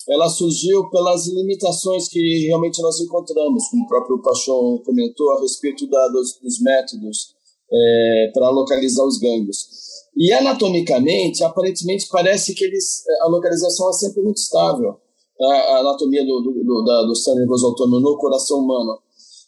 ela 0.08 0.28
surgiu 0.28 0.88
pelas 0.88 1.26
limitações 1.26 2.08
que 2.08 2.46
realmente 2.46 2.80
nós 2.80 3.00
encontramos, 3.00 3.68
como 3.68 3.84
o 3.84 3.88
próprio 3.88 4.22
Pachon 4.22 4.78
comentou 4.84 5.32
a 5.32 5.40
respeito 5.40 5.86
da, 5.88 6.08
dos, 6.08 6.38
dos 6.40 6.60
métodos 6.60 7.34
é, 7.70 8.30
para 8.32 8.50
localizar 8.50 9.04
os 9.04 9.18
gânglios. 9.18 9.87
E 10.18 10.32
anatomicamente, 10.32 11.44
aparentemente, 11.44 12.08
parece 12.10 12.52
que 12.52 12.64
eles, 12.64 13.06
é, 13.08 13.22
a 13.22 13.28
localização 13.28 13.88
é 13.88 13.92
sempre 13.92 14.20
muito 14.20 14.38
estável, 14.38 14.96
a, 15.40 15.78
anatomia 15.78 16.26
do, 16.26 16.40
do, 16.40 16.64
do, 16.64 16.84
da, 16.84 17.02
do 17.02 17.36
nervoso 17.36 17.66
autônomo 17.66 18.00
no 18.00 18.18
coração 18.18 18.58
humano. 18.58 18.98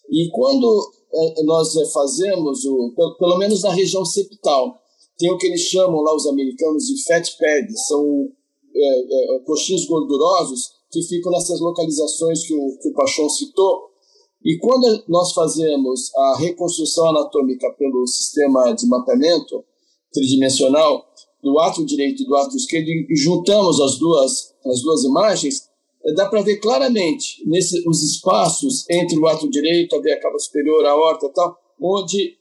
E 0.08 0.30
quando 0.30 0.92
é, 1.12 1.42
nós 1.42 1.74
é, 1.74 1.84
fazemos, 1.86 2.64
o, 2.64 2.92
pelo, 2.94 3.16
pelo, 3.16 3.38
menos 3.38 3.64
na 3.64 3.72
região 3.72 4.04
septal, 4.04 4.78
tem 5.18 5.32
o 5.32 5.38
que 5.38 5.48
eles 5.48 5.62
chamam 5.62 6.02
lá, 6.02 6.14
os 6.14 6.28
americanos, 6.28 6.86
de 6.86 7.02
fat 7.02 7.28
pads, 7.36 7.86
são 7.88 8.28
é, 8.72 9.36
é, 9.36 9.38
coxins 9.40 9.86
gordurosos 9.86 10.70
que 10.92 11.02
ficam 11.02 11.32
nessas 11.32 11.58
localizações 11.60 12.46
que 12.46 12.54
o, 12.54 12.78
que 12.78 12.90
o 12.90 12.94
Pachon 12.94 13.28
citou, 13.28 13.90
e 14.44 14.56
quando 14.58 15.02
nós 15.08 15.32
fazemos 15.32 16.14
a 16.14 16.36
reconstrução 16.38 17.08
anatômica 17.08 17.70
pelo 17.76 18.06
sistema 18.06 18.72
de 18.72 18.86
mapeamento 18.86 19.64
tridimensional 20.12 21.06
do 21.42 21.58
ato 21.58 21.84
direito 21.84 22.22
e 22.22 22.26
do 22.26 22.36
ato 22.36 22.56
esquerdo 22.56 22.88
e 22.88 23.16
juntamos 23.16 23.80
as 23.80 23.98
duas, 23.98 24.54
as 24.66 24.82
duas 24.82 25.04
imagens, 25.04 25.68
eh, 26.04 26.14
dá 26.14 26.28
para 26.28 26.42
ver 26.42 26.58
claramente 26.58 27.42
nesse, 27.46 27.82
os 27.88 28.02
espaços 28.02 28.88
entre 28.90 29.18
o 29.18 29.26
ato 29.26 29.48
direito, 29.48 29.96
a 29.96 30.00
veia 30.00 30.20
cava 30.20 30.38
superior, 30.38 30.84
a 30.84 30.90
aorta 30.90 31.26
e 31.26 31.32
tal, 31.32 31.56
onde, 31.80 32.36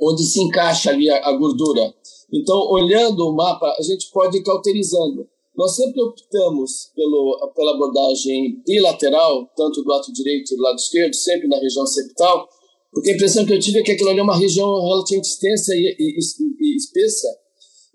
onde 0.00 0.24
se 0.24 0.40
encaixa 0.40 0.90
ali 0.90 1.08
a, 1.08 1.28
a 1.28 1.32
gordura. 1.32 1.94
Então, 2.32 2.56
olhando 2.70 3.26
o 3.26 3.34
mapa, 3.34 3.74
a 3.78 3.82
gente 3.82 4.10
pode 4.10 4.38
ir 4.38 4.42
cauterizando. 4.42 5.26
Nós 5.56 5.74
sempre 5.74 6.00
optamos 6.00 6.92
pelo, 6.94 7.52
pela 7.54 7.74
abordagem 7.74 8.62
bilateral, 8.64 9.50
tanto 9.56 9.82
do 9.82 9.88
lado 9.88 10.12
direito 10.12 10.52
e 10.52 10.56
do 10.56 10.62
lado 10.62 10.76
esquerdo, 10.76 11.14
sempre 11.14 11.48
na 11.48 11.58
região 11.58 11.84
septal, 11.84 12.48
porque 12.92 13.10
a 13.10 13.14
impressão 13.14 13.44
que 13.44 13.52
eu 13.52 13.60
tive 13.60 13.80
é 13.80 13.82
que 13.82 13.92
aquilo 13.92 14.10
ali 14.10 14.20
é 14.20 14.22
uma 14.22 14.36
região 14.36 14.66
relativamente 14.66 15.28
extensa 15.28 15.74
e, 15.74 15.96
e, 15.98 16.18
e 16.60 16.76
espessa. 16.76 17.28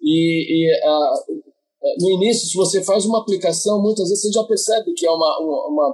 E, 0.02 0.66
e 0.66 0.84
a, 0.84 1.14
no 2.00 2.12
início, 2.12 2.48
se 2.48 2.56
você 2.56 2.84
faz 2.84 3.06
uma 3.06 3.20
aplicação, 3.20 3.82
muitas 3.82 4.08
vezes 4.08 4.22
você 4.22 4.32
já 4.32 4.44
percebe 4.44 4.94
que 4.94 5.06
é 5.06 5.12
uma, 5.12 5.40
uma, 5.40 5.68
uma. 5.68 5.94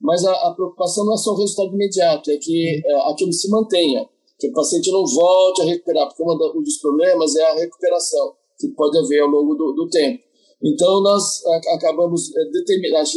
Mas 0.00 0.24
a, 0.24 0.32
a, 0.32 0.54
preocupação 0.54 1.04
não 1.04 1.14
é 1.14 1.16
só 1.16 1.32
o 1.32 1.36
resultado 1.38 1.74
imediato, 1.74 2.30
é 2.30 2.36
que 2.36 2.82
é, 2.84 3.10
aquilo 3.10 3.32
se 3.32 3.48
mantenha, 3.48 4.08
que 4.38 4.48
o 4.48 4.52
paciente 4.52 4.90
não 4.92 5.04
volte 5.04 5.62
a 5.62 5.64
recuperar, 5.64 6.06
porque 6.08 6.22
um 6.22 6.62
dos 6.62 6.76
problemas 6.78 7.34
é 7.36 7.42
a 7.42 7.54
recuperação, 7.54 8.34
que 8.58 8.68
pode 8.68 8.96
haver 8.98 9.22
ao 9.22 9.28
longo 9.28 9.54
do, 9.54 9.72
do 9.72 9.88
tempo. 9.88 10.22
Então, 10.62 11.00
nós 11.02 11.44
acabamos 11.74 12.34
é, 12.36 12.44
determinando, 12.50 13.08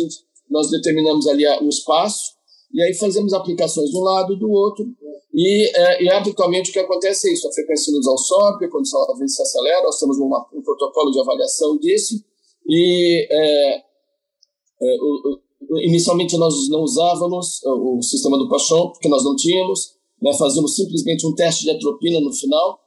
nós 0.50 0.70
determinamos 0.72 1.28
ali 1.28 1.46
o 1.62 1.70
espaço, 1.70 2.32
e 2.74 2.82
aí 2.82 2.94
fazemos 2.94 3.34
aplicações 3.34 3.90
de 3.90 3.98
um 3.98 4.02
lado 4.02 4.36
do 4.38 4.50
outro, 4.50 4.86
e, 5.34 5.72
é, 5.76 6.04
e 6.04 6.10
habitualmente 6.10 6.70
o 6.70 6.74
que 6.74 6.80
acontece 6.80 7.30
é 7.30 7.34
isso, 7.34 7.48
a 7.48 7.54
frequência 7.54 7.86
sinusal 7.86 8.18
sobe, 8.18 8.70
quando 8.70 8.86
a 9.10 9.18
vezes 9.18 9.36
se 9.36 9.42
acelera, 9.42 9.84
nós 9.84 9.98
temos 9.98 10.18
uma, 10.18 10.46
um 10.54 10.62
protocolo 10.62 11.12
de 11.12 11.20
avaliação 11.20 11.78
disso, 11.78 12.22
e 12.68 13.28
é, 13.30 13.76
é, 13.78 14.98
o, 15.02 15.40
o, 15.70 15.80
inicialmente 15.80 16.38
nós 16.38 16.70
não 16.70 16.82
usávamos 16.82 17.62
o, 17.64 17.98
o 17.98 18.04
sistema 18.04 18.38
do 18.38 18.50
Pachon, 18.50 18.90
porque 18.92 19.08
nós 19.08 19.24
não 19.24 19.36
tínhamos, 19.36 19.96
né, 20.22 20.34
fazíamos 20.38 20.76
simplesmente 20.76 21.26
um 21.26 21.34
teste 21.34 21.64
de 21.64 21.72
atropina 21.72 22.20
no 22.20 22.34
final, 22.34 22.80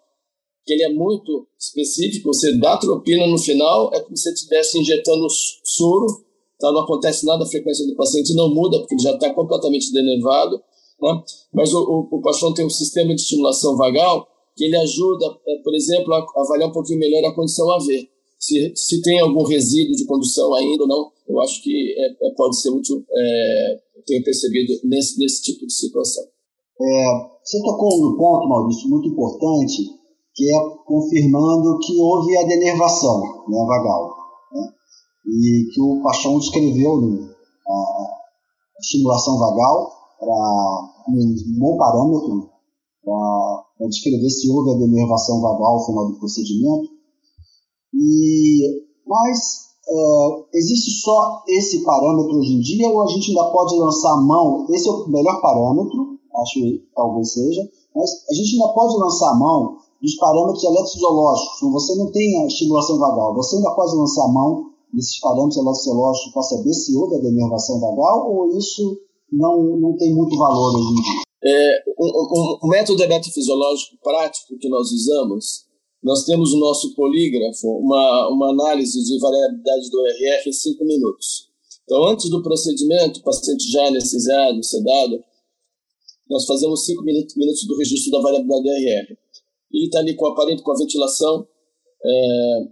que 0.66 0.72
ele 0.72 0.82
é 0.82 0.92
muito 0.92 1.46
específico, 1.58 2.32
você 2.32 2.56
dá 2.58 2.74
atropina 2.74 3.26
no 3.26 3.38
final, 3.38 3.90
é 3.92 4.00
como 4.00 4.16
se 4.16 4.24
você 4.24 4.32
estivesse 4.32 4.78
injetando 4.78 5.26
soro, 5.62 6.06
tá? 6.58 6.72
não 6.72 6.80
acontece 6.80 7.26
nada, 7.26 7.44
a 7.44 7.48
frequência 7.48 7.86
do 7.86 7.94
paciente 7.94 8.34
não 8.34 8.54
muda, 8.54 8.78
porque 8.78 8.94
ele 8.94 9.02
já 9.02 9.12
está 9.12 9.32
completamente 9.32 9.92
denervado, 9.92 10.60
né? 11.00 11.22
mas 11.52 11.72
o, 11.72 11.80
o, 11.80 12.16
o 12.16 12.20
paciente 12.22 12.56
tem 12.56 12.66
um 12.66 12.70
sistema 12.70 13.14
de 13.14 13.20
estimulação 13.20 13.76
vagal 13.76 14.26
que 14.56 14.64
ele 14.64 14.76
ajuda, 14.76 15.26
é, 15.46 15.62
por 15.62 15.74
exemplo, 15.74 16.14
a 16.14 16.24
avaliar 16.36 16.68
um 16.68 16.72
pouquinho 16.72 16.98
melhor 16.98 17.24
a 17.24 17.34
condição 17.34 17.70
AV. 17.72 17.86
Se, 18.38 18.72
se 18.76 19.02
tem 19.02 19.20
algum 19.20 19.44
resíduo 19.44 19.96
de 19.96 20.04
condução 20.06 20.54
ainda 20.54 20.82
ou 20.82 20.88
não, 20.88 21.10
eu 21.28 21.40
acho 21.40 21.62
que 21.62 21.94
é, 21.96 22.28
é, 22.28 22.30
pode 22.36 22.60
ser 22.60 22.70
útil, 22.70 23.04
é, 23.10 23.80
tenho 24.06 24.22
percebido, 24.22 24.72
nesse, 24.84 25.18
nesse 25.18 25.42
tipo 25.42 25.66
de 25.66 25.72
situação. 25.72 26.22
É, 26.80 27.04
você 27.42 27.60
tocou 27.62 27.98
no 28.00 28.16
ponto, 28.16 28.48
Maurício, 28.48 28.88
muito 28.88 29.08
importante, 29.08 29.82
que 30.34 30.50
é 30.50 30.58
confirmando 30.84 31.78
que 31.78 31.96
houve 31.96 32.36
a 32.36 32.46
denervação 32.46 33.20
né, 33.48 33.64
vagal. 33.66 34.23
E 35.26 35.70
que 35.72 35.80
o 35.80 36.02
Paixão 36.02 36.38
descreveu 36.38 37.00
né, 37.00 37.30
a 37.66 38.80
estimulação 38.80 39.38
vagal 39.38 39.90
para 40.18 40.94
um 41.08 41.34
bom 41.58 41.76
parâmetro 41.76 42.50
para 43.04 43.88
descrever 43.88 44.30
se 44.30 44.50
houve 44.50 44.70
a 44.70 44.78
denervação 44.78 45.40
vagal 45.40 45.74
ao 45.74 45.86
final 45.86 46.08
do 46.08 46.18
procedimento. 46.18 46.88
E, 47.92 48.82
mas 49.06 49.64
é, 49.86 50.58
existe 50.58 50.90
só 51.02 51.42
esse 51.48 51.84
parâmetro 51.84 52.38
hoje 52.38 52.54
em 52.54 52.60
dia 52.60 52.88
ou 52.88 53.02
a 53.02 53.06
gente 53.06 53.30
ainda 53.30 53.50
pode 53.52 53.76
lançar 53.76 54.12
a 54.12 54.22
mão? 54.22 54.66
Esse 54.70 54.88
é 54.88 54.92
o 54.92 55.08
melhor 55.08 55.40
parâmetro, 55.40 56.18
acho 56.42 56.54
que 56.54 56.88
talvez 56.94 57.32
seja, 57.32 57.62
mas 57.94 58.10
a 58.30 58.34
gente 58.34 58.54
ainda 58.54 58.72
pode 58.74 58.96
lançar 58.96 59.30
a 59.30 59.38
mão 59.38 59.76
dos 60.02 60.16
parâmetros 60.16 60.64
eletrofisiológicos. 60.64 61.72
Você 61.72 61.94
não 61.96 62.10
tem 62.10 62.42
a 62.42 62.46
estimulação 62.46 62.98
vagal, 62.98 63.34
você 63.34 63.56
ainda 63.56 63.70
pode 63.72 63.94
lançar 63.96 64.24
a 64.24 64.32
mão 64.32 64.73
desses 64.94 65.20
parâmetros 65.20 65.56
eletrofisiológicos 65.56 66.32
para 66.32 66.42
saber 66.42 66.74
se 66.74 66.96
houve 66.96 67.16
a 67.16 67.20
denervação 67.20 67.80
vagal 67.80 68.32
ou 68.32 68.56
isso 68.56 69.00
não, 69.32 69.78
não 69.78 69.96
tem 69.96 70.14
muito 70.14 70.36
valor 70.36 70.74
hoje 70.76 70.90
em 70.90 70.94
dia? 70.94 71.22
É, 71.46 71.84
um, 71.98 72.06
um, 72.06 72.58
um, 72.64 72.68
método 72.68 73.02
eletrofisiológico 73.02 73.96
prático 74.02 74.56
que 74.58 74.68
nós 74.68 74.90
usamos, 74.92 75.64
nós 76.02 76.24
temos 76.24 76.52
o 76.52 76.58
nosso 76.58 76.94
polígrafo, 76.94 77.68
uma, 77.68 78.28
uma 78.28 78.50
análise 78.50 79.02
de 79.04 79.18
variabilidade 79.18 79.90
do 79.90 80.06
RR 80.06 80.48
em 80.48 80.52
5 80.52 80.84
minutos. 80.84 81.48
Então, 81.84 82.08
antes 82.08 82.30
do 82.30 82.42
procedimento, 82.42 83.20
o 83.20 83.22
paciente 83.22 83.70
já 83.70 83.88
anestesiado, 83.88 84.62
sedado, 84.62 85.22
nós 86.30 86.46
fazemos 86.46 86.86
5 86.86 87.02
minutos, 87.02 87.36
minutos 87.36 87.66
do 87.66 87.76
registro 87.76 88.10
da 88.12 88.20
variabilidade 88.20 88.62
do 88.62 88.70
RR 88.70 89.24
ele 89.74 89.86
está 89.86 89.98
ali 89.98 90.14
com 90.14 90.24
o 90.24 90.28
aparelho, 90.28 90.62
com 90.62 90.72
a 90.72 90.78
ventilação, 90.78 91.46
é, 92.04 92.68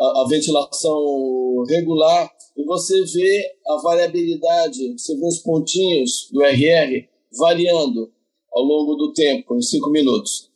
a, 0.00 0.22
a, 0.22 0.26
ventilação 0.28 1.64
regular, 1.68 2.30
e 2.56 2.64
você 2.64 3.04
vê 3.04 3.52
a 3.66 3.76
variabilidade, 3.82 4.92
você 4.98 5.16
vê 5.16 5.26
os 5.26 5.38
pontinhos 5.38 6.28
do 6.32 6.42
RR 6.42 7.08
variando 7.38 8.10
ao 8.52 8.62
longo 8.62 8.94
do 8.94 9.12
tempo, 9.12 9.56
em 9.56 9.62
cinco 9.62 9.90
minutos. 9.90 10.48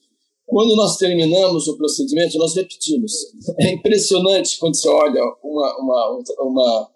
Quando 0.47 0.77
nós 0.77 0.97
terminamos 0.97 1.67
o 1.67 1.77
procedimento, 1.77 2.37
nós 2.39 2.55
repetimos. 2.55 3.13
É 3.59 3.73
impressionante 3.73 4.59
quando 4.59 4.77
você 4.77 4.89
olha 4.89 5.23
uma, 5.43 5.79
uma, 5.79 6.23
uma, 6.41 6.91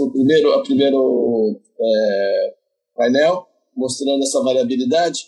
o 0.00 0.10
primeiro, 0.10 0.52
a 0.52 0.62
primeiro 0.62 1.60
é, 1.78 2.54
painel 2.96 3.46
mostrando 3.76 4.22
essa 4.22 4.42
variabilidade 4.42 5.26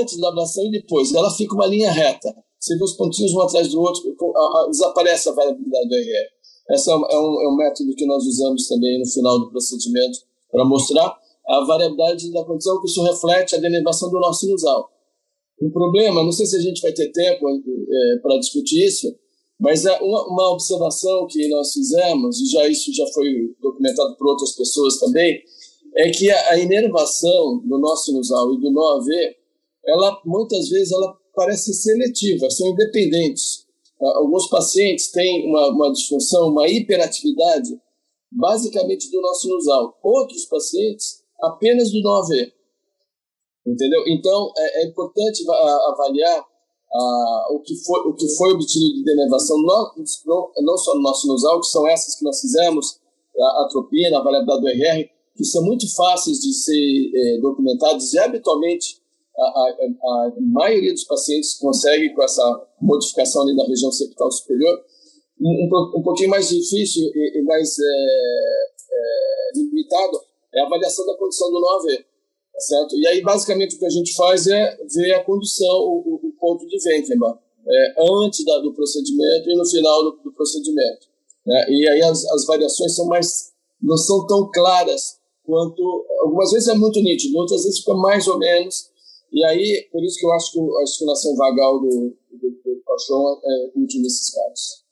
antes 0.00 0.18
da 0.18 0.28
ablação 0.28 0.64
e 0.66 0.70
depois. 0.70 1.12
Ela 1.14 1.30
fica 1.30 1.54
uma 1.54 1.66
linha 1.66 1.90
reta. 1.90 2.34
Você 2.62 2.76
vê 2.76 2.84
os 2.84 2.92
pontinhos 2.92 3.32
um 3.34 3.40
atrás 3.40 3.68
do 3.68 3.80
outro, 3.80 4.02
desaparece 4.70 5.28
a 5.28 5.32
variabilidade 5.32 5.88
do 5.88 5.94
RR. 5.96 6.28
Esse 6.70 6.90
é 6.92 6.94
um, 6.94 7.04
é 7.06 7.18
um, 7.18 7.42
é 7.42 7.48
um 7.48 7.56
método 7.56 7.92
que 7.96 8.06
nós 8.06 8.24
usamos 8.24 8.68
também 8.68 9.00
no 9.00 9.06
final 9.06 9.40
do 9.40 9.50
procedimento 9.50 10.20
para 10.48 10.64
mostrar 10.64 11.18
a 11.48 11.64
variabilidade 11.66 12.30
da 12.30 12.44
condição 12.44 12.80
que 12.80 12.86
isso 12.86 13.02
reflete 13.02 13.56
a 13.56 13.58
denervação 13.58 14.08
do 14.10 14.20
nosso 14.20 14.46
sinusal. 14.46 14.88
O 15.60 15.72
problema, 15.72 16.22
não 16.22 16.30
sei 16.30 16.46
se 16.46 16.56
a 16.56 16.60
gente 16.60 16.80
vai 16.80 16.92
ter 16.92 17.10
tempo 17.10 17.48
é, 17.48 18.18
para 18.22 18.38
discutir 18.38 18.86
isso, 18.86 19.12
Mas 19.58 19.84
é 19.84 20.00
uma, 20.00 20.26
uma 20.28 20.50
observação 20.52 21.26
que 21.28 21.48
nós 21.48 21.72
fizemos, 21.72 22.40
e 22.40 22.46
já 22.46 22.68
isso 22.68 22.92
já 22.92 23.06
foi 23.08 23.54
documentado 23.60 24.16
por 24.16 24.28
outras 24.28 24.52
pessoas 24.52 24.98
também, 24.98 25.40
é 25.96 26.10
que 26.10 26.30
a, 26.30 26.58
inervação 26.58 27.58
do 27.64 27.78
nosso 27.78 28.06
sinusal 28.06 28.54
e 28.54 28.60
do 28.60 28.70
nó 28.70 28.96
AV, 28.96 29.08
ela 29.86 30.20
muitas 30.24 30.68
vezes 30.68 30.92
ela 30.92 31.16
parece 31.34 31.72
seletiva, 31.74 32.50
são 32.50 32.68
independentes. 32.68 33.66
Alguns 34.00 34.48
pacientes 34.48 35.10
têm 35.10 35.48
uma, 35.48 35.68
uma 35.68 35.92
disfunção, 35.92 36.48
uma 36.48 36.68
hiperatividade, 36.68 37.80
basicamente 38.30 39.10
do 39.10 39.20
nosso 39.20 39.42
sinusal. 39.42 39.98
Outros 40.02 40.44
pacientes 40.46 41.22
apenas 41.40 41.90
do 41.90 42.00
nó 42.02 42.20
AV. 42.20 42.52
Entendeu? 43.66 44.02
Então, 44.08 44.52
é, 44.56 44.82
é 44.82 44.86
importante 44.88 45.44
avaliar 45.48 46.44
o, 47.50 47.60
que 47.60 47.74
foi, 47.76 48.00
o 48.00 48.14
que 48.14 48.28
foi 48.36 48.52
obtido 48.52 48.94
de 48.94 49.04
denervação, 49.04 49.56
não, 49.62 49.90
não, 50.26 50.52
não 50.60 50.76
só 50.76 50.94
no 50.94 51.02
nosso 51.02 51.22
sinusal, 51.22 51.60
que 51.60 51.66
são 51.66 51.88
essas 51.88 52.16
que 52.16 52.24
nós 52.24 52.40
fizemos, 52.40 53.00
a 53.38 53.64
atropina, 53.64 54.18
a 54.18 54.22
variabilidade 54.22 54.60
do 54.60 54.68
RR, 54.68 55.08
que 55.34 55.44
são 55.44 55.64
muito 55.64 55.90
fáceis 55.94 56.38
de 56.38 56.52
ser 56.52 57.10
é, 57.14 57.40
documentados 57.40 58.12
e 58.12 58.18
habitualmente 58.18 59.00
a, 59.42 59.48
a, 59.48 60.26
a, 60.26 60.32
maioria 60.40 60.92
dos 60.92 61.04
pacientes 61.04 61.54
consegue 61.58 62.14
com 62.14 62.22
essa 62.22 62.68
modificação 62.80 63.42
ali 63.42 63.56
da 63.56 63.66
região 63.66 63.90
septal 63.90 64.30
superior. 64.30 64.80
Um, 65.40 65.48
um, 65.48 65.98
um 65.98 66.02
pouquinho 66.02 66.30
mais 66.30 66.48
difícil 66.48 67.10
e, 67.14 67.38
e 67.38 67.42
mais 67.42 67.76
é, 67.78 68.64
é, 68.92 69.58
limitado 69.58 70.20
é 70.54 70.60
a 70.60 70.66
avaliação 70.66 71.06
da 71.06 71.16
condição 71.16 71.50
do 71.50 71.60
9 71.60 72.04
certo? 72.58 72.96
E 72.96 73.06
aí, 73.06 73.22
basicamente, 73.22 73.76
o 73.76 73.78
que 73.78 73.86
a 73.86 73.90
gente 73.90 74.14
faz 74.14 74.46
é 74.46 74.76
ver 74.94 75.12
a 75.14 75.24
condição, 75.24 75.74
o, 75.80 76.20
o 76.22 76.32
ponto 76.38 76.66
de 76.66 76.76
Wenckmann, 76.86 77.34
é, 77.66 77.94
antes 78.24 78.44
da, 78.44 78.58
do 78.58 78.72
procedimento 78.72 79.50
e 79.50 79.56
no 79.56 79.64
final 79.66 80.04
do, 80.04 80.22
do 80.24 80.32
procedimento. 80.32 81.06
Né? 81.46 81.64
E 81.68 81.88
aí 81.88 82.02
as, 82.02 82.24
as 82.26 82.44
variações 82.46 82.94
são 82.94 83.06
mais, 83.06 83.52
não 83.80 83.96
são 83.96 84.26
tão 84.26 84.50
claras 84.50 85.18
quanto, 85.44 86.06
algumas 86.20 86.50
vezes 86.52 86.68
é 86.68 86.74
muito 86.74 87.00
nítido, 87.00 87.38
outras 87.38 87.64
vezes 87.64 87.80
fica 87.80 87.94
mais 87.94 88.26
ou 88.28 88.38
menos, 88.38 88.90
e 89.32 89.44
aí, 89.44 89.88
por 89.90 90.04
isso 90.04 90.18
que 90.18 90.26
eu 90.26 90.32
acho 90.32 90.52
que 90.52 90.60
a 90.60 90.82
estimulação 90.82 91.34
vagal 91.36 91.80
do, 91.80 91.88
do, 91.88 92.50
do 92.50 92.82
Pachon 92.84 93.40
é 93.42 93.72
útil 93.74 94.02
nesses 94.02 94.34
casos. 94.34 94.84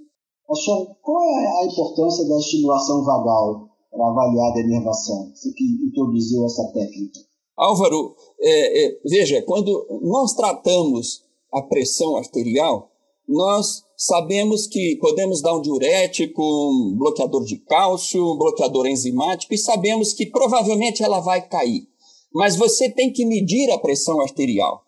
Pachon, 0.48 0.96
qual 1.02 1.22
é 1.22 1.46
a 1.46 1.66
importância 1.66 2.26
da 2.26 2.38
estimulação 2.38 3.04
vagal 3.04 3.68
para 3.90 4.08
avaliar 4.08 4.50
a 4.50 4.54
denervação? 4.54 5.30
Você 5.34 5.52
que 5.52 5.64
introduziu 5.86 6.44
essa 6.46 6.72
técnica. 6.72 7.20
Álvaro, 7.56 8.16
é, 8.40 8.86
é, 8.86 9.00
veja, 9.04 9.42
quando 9.42 9.86
nós 10.02 10.32
tratamos 10.32 11.22
a 11.52 11.60
pressão 11.60 12.16
arterial, 12.16 12.90
nós 13.28 13.84
sabemos 13.94 14.66
que 14.66 14.96
podemos 14.96 15.42
dar 15.42 15.54
um 15.54 15.60
diurético, 15.60 16.42
um 16.42 16.96
bloqueador 16.96 17.44
de 17.44 17.58
cálcio, 17.58 18.32
um 18.32 18.38
bloqueador 18.38 18.86
enzimático, 18.86 19.52
e 19.52 19.58
sabemos 19.58 20.14
que 20.14 20.24
provavelmente 20.24 21.02
ela 21.02 21.20
vai 21.20 21.46
cair. 21.46 21.89
Mas 22.32 22.56
você 22.56 22.90
tem 22.90 23.12
que 23.12 23.24
medir 23.24 23.70
a 23.70 23.78
pressão 23.78 24.20
arterial. 24.20 24.82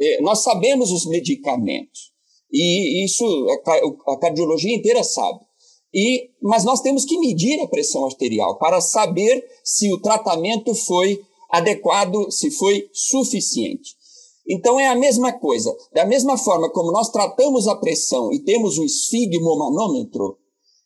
É, 0.00 0.20
nós 0.20 0.42
sabemos 0.42 0.90
os 0.90 1.06
medicamentos, 1.06 2.12
e 2.52 3.04
isso 3.04 3.24
a 4.06 4.16
cardiologia 4.18 4.74
inteira 4.74 5.02
sabe. 5.02 5.40
E, 5.92 6.30
mas 6.42 6.64
nós 6.64 6.80
temos 6.80 7.04
que 7.04 7.18
medir 7.18 7.60
a 7.60 7.68
pressão 7.68 8.04
arterial 8.04 8.58
para 8.58 8.80
saber 8.80 9.44
se 9.64 9.92
o 9.92 10.00
tratamento 10.00 10.74
foi 10.74 11.20
adequado, 11.50 12.30
se 12.30 12.50
foi 12.50 12.88
suficiente. 12.92 13.96
Então 14.48 14.80
é 14.80 14.86
a 14.86 14.94
mesma 14.94 15.32
coisa. 15.32 15.76
Da 15.92 16.04
mesma 16.04 16.36
forma 16.36 16.70
como 16.70 16.92
nós 16.92 17.10
tratamos 17.10 17.66
a 17.66 17.76
pressão 17.76 18.32
e 18.32 18.40
temos 18.40 18.78
o 18.78 18.84
esfigmomanômetro, 18.84 20.38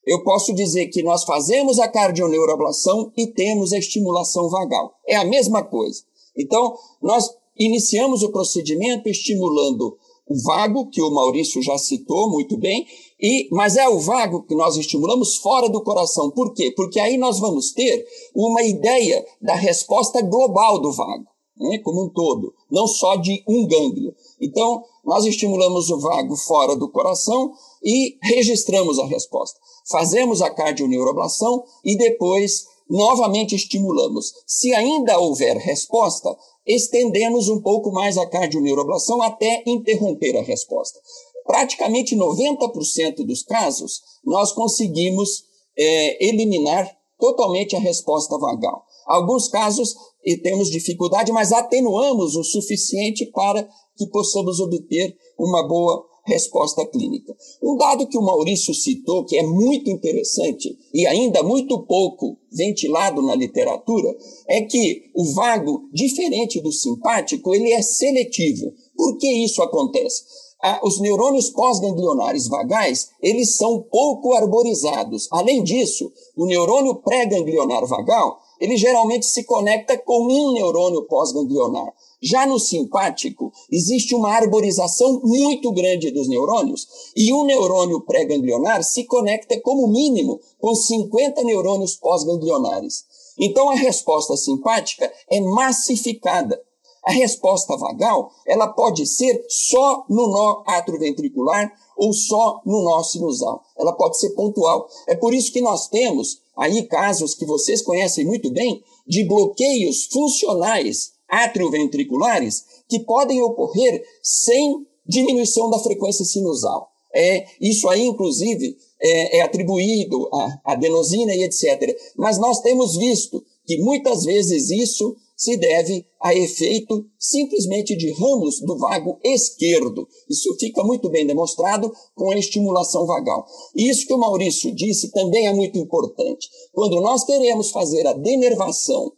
eu 0.07 0.23
posso 0.23 0.55
dizer 0.55 0.89
que 0.89 1.03
nós 1.03 1.25
fazemos 1.25 1.79
a 1.79 1.89
cardioneuroablação 1.89 3.13
e 3.17 3.27
temos 3.27 3.73
a 3.73 3.79
estimulação 3.79 4.49
vagal. 4.49 4.95
É 5.07 5.17
a 5.17 5.25
mesma 5.25 5.63
coisa. 5.63 6.03
Então, 6.37 6.77
nós 7.03 7.31
iniciamos 7.59 8.23
o 8.23 8.31
procedimento 8.31 9.09
estimulando 9.09 9.97
o 10.27 10.43
vago, 10.43 10.89
que 10.89 11.03
o 11.03 11.11
Maurício 11.11 11.63
já 11.63 11.77
citou 11.77 12.31
muito 12.31 12.57
bem, 12.57 12.87
e, 13.21 13.49
mas 13.53 13.77
é 13.77 13.89
o 13.89 13.99
vago 13.99 14.43
que 14.43 14.55
nós 14.55 14.77
estimulamos 14.77 15.37
fora 15.37 15.69
do 15.69 15.83
coração. 15.83 16.31
Por 16.31 16.55
quê? 16.55 16.73
Porque 16.75 16.99
aí 16.99 17.17
nós 17.17 17.39
vamos 17.39 17.73
ter 17.73 18.05
uma 18.35 18.63
ideia 18.63 19.25
da 19.41 19.55
resposta 19.55 20.23
global 20.23 20.81
do 20.81 20.93
vago, 20.93 21.27
né, 21.59 21.79
como 21.79 22.05
um 22.05 22.09
todo, 22.09 22.55
não 22.71 22.87
só 22.87 23.17
de 23.17 23.45
um 23.47 23.67
gânglio. 23.67 24.15
Então, 24.41 24.83
nós 25.05 25.27
estimulamos 25.27 25.91
o 25.91 26.01
vago 26.01 26.37
fora 26.37 26.75
do 26.75 26.89
coração 26.91 27.53
e 27.85 28.17
registramos 28.23 28.99
a 28.99 29.07
resposta. 29.07 29.59
Fazemos 29.91 30.41
a 30.41 30.51
cardioneuroablação 30.51 31.63
e 31.85 31.97
depois 31.97 32.65
novamente 32.89 33.55
estimulamos. 33.55 34.33
Se 34.47 34.73
ainda 34.75 35.19
houver 35.19 35.57
resposta, 35.59 36.35
estendemos 36.67 37.49
um 37.49 37.61
pouco 37.61 37.93
mais 37.93 38.17
a 38.17 38.27
cardioneuroablação 38.27 39.21
até 39.23 39.63
interromper 39.67 40.37
a 40.39 40.43
resposta. 40.43 40.99
Praticamente 41.47 42.17
90% 42.17 43.17
dos 43.27 43.43
casos, 43.43 44.01
nós 44.25 44.53
conseguimos 44.53 45.45
é, 45.77 46.27
eliminar 46.27 46.91
totalmente 47.19 47.77
a 47.77 47.81
resposta 47.81 48.39
vagal. 48.39 48.85
Alguns 49.07 49.49
casos 49.49 49.95
temos 50.43 50.71
dificuldade, 50.71 51.31
mas 51.31 51.53
atenuamos 51.53 52.35
o 52.35 52.43
suficiente 52.43 53.27
para 53.27 53.69
que 53.97 54.07
possamos 54.07 54.59
obter 54.59 55.15
uma 55.39 55.67
boa 55.69 56.07
resposta 56.27 56.87
clínica. 56.87 57.37
Um 57.63 57.77
dado 57.77 58.07
que 58.07 58.19
o 58.19 58.23
Maurício 58.23 58.75
citou, 58.75 59.25
que 59.25 59.37
é 59.37 59.43
muito 59.43 59.91
interessante 59.91 60.77
e 60.93 61.07
ainda 61.07 61.43
muito 61.43 61.85
pouco 61.85 62.39
ventilado 62.51 63.21
na 63.23 63.35
literatura, 63.35 64.17
é 64.49 64.63
que 64.63 65.11
o 65.15 65.25
vago, 65.35 65.89
diferente 65.93 66.61
do 66.61 66.73
simpático, 66.73 67.55
ele 67.55 67.73
é 67.73 67.83
seletivo. 67.83 68.73
Por 68.97 69.19
que 69.19 69.29
isso 69.45 69.63
acontece? 69.63 70.23
Ah, 70.63 70.81
os 70.83 70.99
neurônios 70.99 71.51
pós-ganglionares 71.51 72.49
vagais, 72.49 73.11
eles 73.21 73.57
são 73.57 73.83
pouco 73.83 74.33
arborizados. 74.33 75.29
Além 75.31 75.63
disso, 75.63 76.11
o 76.35 76.47
neurônio 76.47 76.95
pré-ganglionar 77.03 77.87
vagal, 77.87 78.39
ele 78.59 78.77
geralmente 78.79 79.27
se 79.27 79.45
conecta 79.45 79.99
com 79.99 80.23
um 80.23 80.53
neurônio 80.55 81.07
pós-ganglionar. 81.07 81.93
Já 82.25 82.47
no 82.47 82.59
simpático, 82.59 83.53
existe 83.71 84.15
uma 84.15 84.35
arborização 84.35 85.21
muito 85.23 85.71
grande 85.73 86.11
dos 86.11 86.27
neurônios 86.27 86.89
e 87.15 87.31
um 87.35 87.45
neurônio 87.45 88.01
pré-ganglionar 88.01 88.83
se 88.83 89.05
conecta 89.05 89.61
como 89.61 89.87
mínimo 89.87 90.41
com 90.59 90.75
50 90.75 91.43
neurônios 91.45 91.97
pós-ganglionares. 91.97 93.05
Então 93.39 93.69
a 93.69 93.75
resposta 93.75 94.39
simpática 94.39 95.13
é 95.29 95.39
massificada. 95.39 96.59
A 97.05 97.13
resposta 97.13 97.77
vagal, 97.77 98.31
ela 98.47 98.69
pode 98.69 99.07
ser 99.07 99.45
só 99.47 100.07
no 100.09 100.29
nó 100.29 100.63
atroventricular 100.67 101.71
ou 101.95 102.15
só 102.15 102.63
no 102.65 102.83
nó 102.85 103.03
sinusal. 103.03 103.61
Ela 103.79 103.93
pode 103.93 104.19
ser 104.19 104.31
pontual. 104.31 104.89
É 105.07 105.15
por 105.15 105.35
isso 105.35 105.53
que 105.53 105.61
nós 105.61 105.89
temos 105.89 106.41
aí 106.57 106.85
casos 106.85 107.35
que 107.35 107.45
vocês 107.45 107.83
conhecem 107.83 108.25
muito 108.25 108.51
bem 108.51 108.83
de 109.07 109.25
bloqueios 109.25 110.07
funcionais 110.07 111.14
atrioventriculares 111.43 112.65
que 112.89 113.01
podem 113.01 113.43
ocorrer 113.43 114.03
sem 114.23 114.87
diminuição 115.07 115.69
da 115.71 115.79
frequência 115.79 116.25
sinusal. 116.25 116.89
É, 117.15 117.47
isso 117.61 117.89
aí, 117.89 118.05
inclusive, 118.05 118.77
é, 119.01 119.39
é 119.39 119.43
atribuído 119.43 120.29
à 120.33 120.73
adenosina 120.73 121.35
e 121.35 121.45
etc. 121.45 121.97
Mas 122.17 122.39
nós 122.39 122.61
temos 122.61 122.97
visto 122.97 123.43
que 123.67 123.79
muitas 123.79 124.25
vezes 124.25 124.71
isso 124.71 125.17
se 125.37 125.57
deve 125.57 126.07
a 126.21 126.35
efeito 126.35 127.05
simplesmente 127.19 127.97
de 127.97 128.13
ramos 128.13 128.61
do 128.61 128.79
vago 128.79 129.19
esquerdo. 129.23 130.09
Isso 130.29 130.55
fica 130.59 130.83
muito 130.83 131.09
bem 131.11 131.27
demonstrado 131.27 131.93
com 132.15 132.31
a 132.31 132.39
estimulação 132.39 133.07
vagal. 133.07 133.45
E 133.75 133.89
isso 133.89 134.07
que 134.07 134.15
o 134.15 134.19
Maurício 134.19 134.75
disse 134.75 135.11
também 135.11 135.47
é 135.47 135.53
muito 135.53 135.79
importante. 135.79 136.49
Quando 136.73 137.01
nós 137.01 137.25
queremos 137.25 137.71
fazer 137.71 138.07
a 138.07 138.13
denervação 138.13 139.13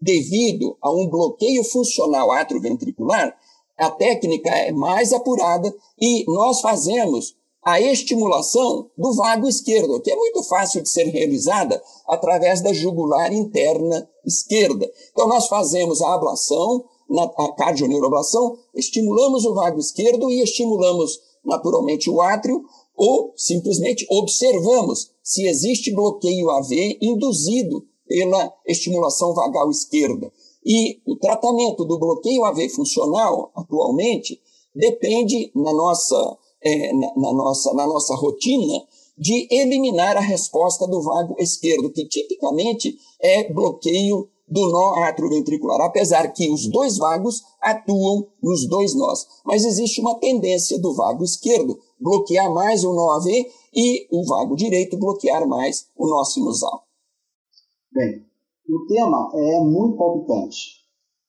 devido 0.00 0.76
a 0.80 0.90
um 0.90 1.08
bloqueio 1.08 1.64
funcional 1.64 2.30
atrioventricular, 2.32 3.36
a 3.76 3.90
técnica 3.90 4.50
é 4.50 4.72
mais 4.72 5.12
apurada 5.12 5.74
e 6.00 6.24
nós 6.30 6.60
fazemos 6.60 7.36
a 7.62 7.80
estimulação 7.80 8.88
do 8.96 9.12
vago 9.14 9.48
esquerdo, 9.48 10.00
que 10.00 10.10
é 10.10 10.14
muito 10.14 10.42
fácil 10.44 10.82
de 10.82 10.88
ser 10.88 11.04
realizada 11.08 11.82
através 12.06 12.60
da 12.60 12.72
jugular 12.72 13.32
interna 13.32 14.08
esquerda. 14.24 14.88
Então, 15.10 15.26
nós 15.26 15.48
fazemos 15.48 16.00
a 16.00 16.14
ablação, 16.14 16.84
a 17.36 17.52
cardioneuroablação, 17.54 18.56
estimulamos 18.72 19.44
o 19.44 19.52
vago 19.52 19.80
esquerdo 19.80 20.30
e 20.30 20.42
estimulamos 20.42 21.20
naturalmente 21.44 22.08
o 22.08 22.20
átrio, 22.22 22.64
ou 22.96 23.32
simplesmente 23.36 24.06
observamos 24.10 25.10
se 25.22 25.46
existe 25.46 25.92
bloqueio 25.92 26.50
AV 26.50 26.98
induzido 27.02 27.84
pela 28.06 28.52
estimulação 28.66 29.34
vagal 29.34 29.70
esquerda. 29.70 30.32
E 30.64 31.00
o 31.06 31.16
tratamento 31.16 31.84
do 31.84 31.98
bloqueio 31.98 32.44
AV 32.44 32.68
funcional, 32.70 33.52
atualmente, 33.54 34.40
depende, 34.74 35.50
na 35.54 35.72
nossa 35.72 36.38
é, 36.62 36.92
na, 36.92 37.12
na, 37.16 37.32
nossa, 37.32 37.72
na 37.74 37.86
nossa 37.86 38.14
rotina 38.14 38.82
de 39.16 39.46
eliminar 39.50 40.16
a 40.16 40.20
resposta 40.20 40.86
do 40.86 41.00
vago 41.00 41.36
esquerdo, 41.38 41.92
que 41.92 42.06
tipicamente 42.06 42.96
é 43.20 43.50
bloqueio 43.52 44.28
do 44.48 44.68
nó 44.70 44.94
atrioventricular, 45.04 45.80
apesar 45.80 46.32
que 46.32 46.48
os 46.50 46.68
dois 46.68 46.98
vagos 46.98 47.42
atuam 47.60 48.26
nos 48.42 48.68
dois 48.68 48.94
nós. 48.94 49.26
Mas 49.44 49.64
existe 49.64 50.00
uma 50.00 50.14
tendência 50.16 50.78
do 50.78 50.94
vago 50.94 51.24
esquerdo 51.24 51.78
bloquear 51.98 52.52
mais 52.52 52.84
o 52.84 52.92
nó 52.92 53.10
AV 53.12 53.26
e 53.74 54.06
o 54.10 54.24
vago 54.26 54.54
direito 54.54 54.98
bloquear 54.98 55.48
mais 55.48 55.86
o 55.96 56.06
nó 56.06 56.22
sinusal. 56.24 56.85
Bem, 57.96 58.22
o 58.68 58.86
tema 58.88 59.30
é 59.32 59.58
muito 59.64 59.96
palpitante. 59.96 60.84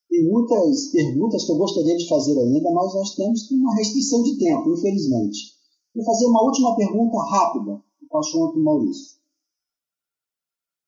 Tem 0.09 0.29
muitas 0.29 0.87
perguntas 0.91 1.45
que 1.45 1.51
eu 1.53 1.57
gostaria 1.57 1.95
de 1.95 2.09
fazer 2.09 2.37
ainda, 2.37 2.69
mas 2.71 2.93
nós 2.93 3.15
temos 3.15 3.49
uma 3.51 3.73
restrição 3.73 4.21
de 4.23 4.37
tempo, 4.37 4.73
infelizmente. 4.73 5.53
Vou 5.95 6.03
fazer 6.03 6.25
uma 6.25 6.43
última 6.43 6.75
pergunta 6.75 7.17
rápida 7.29 7.81
para 8.09 8.17
o 8.17 8.19
assunto 8.19 8.59
Maurício. 8.59 9.15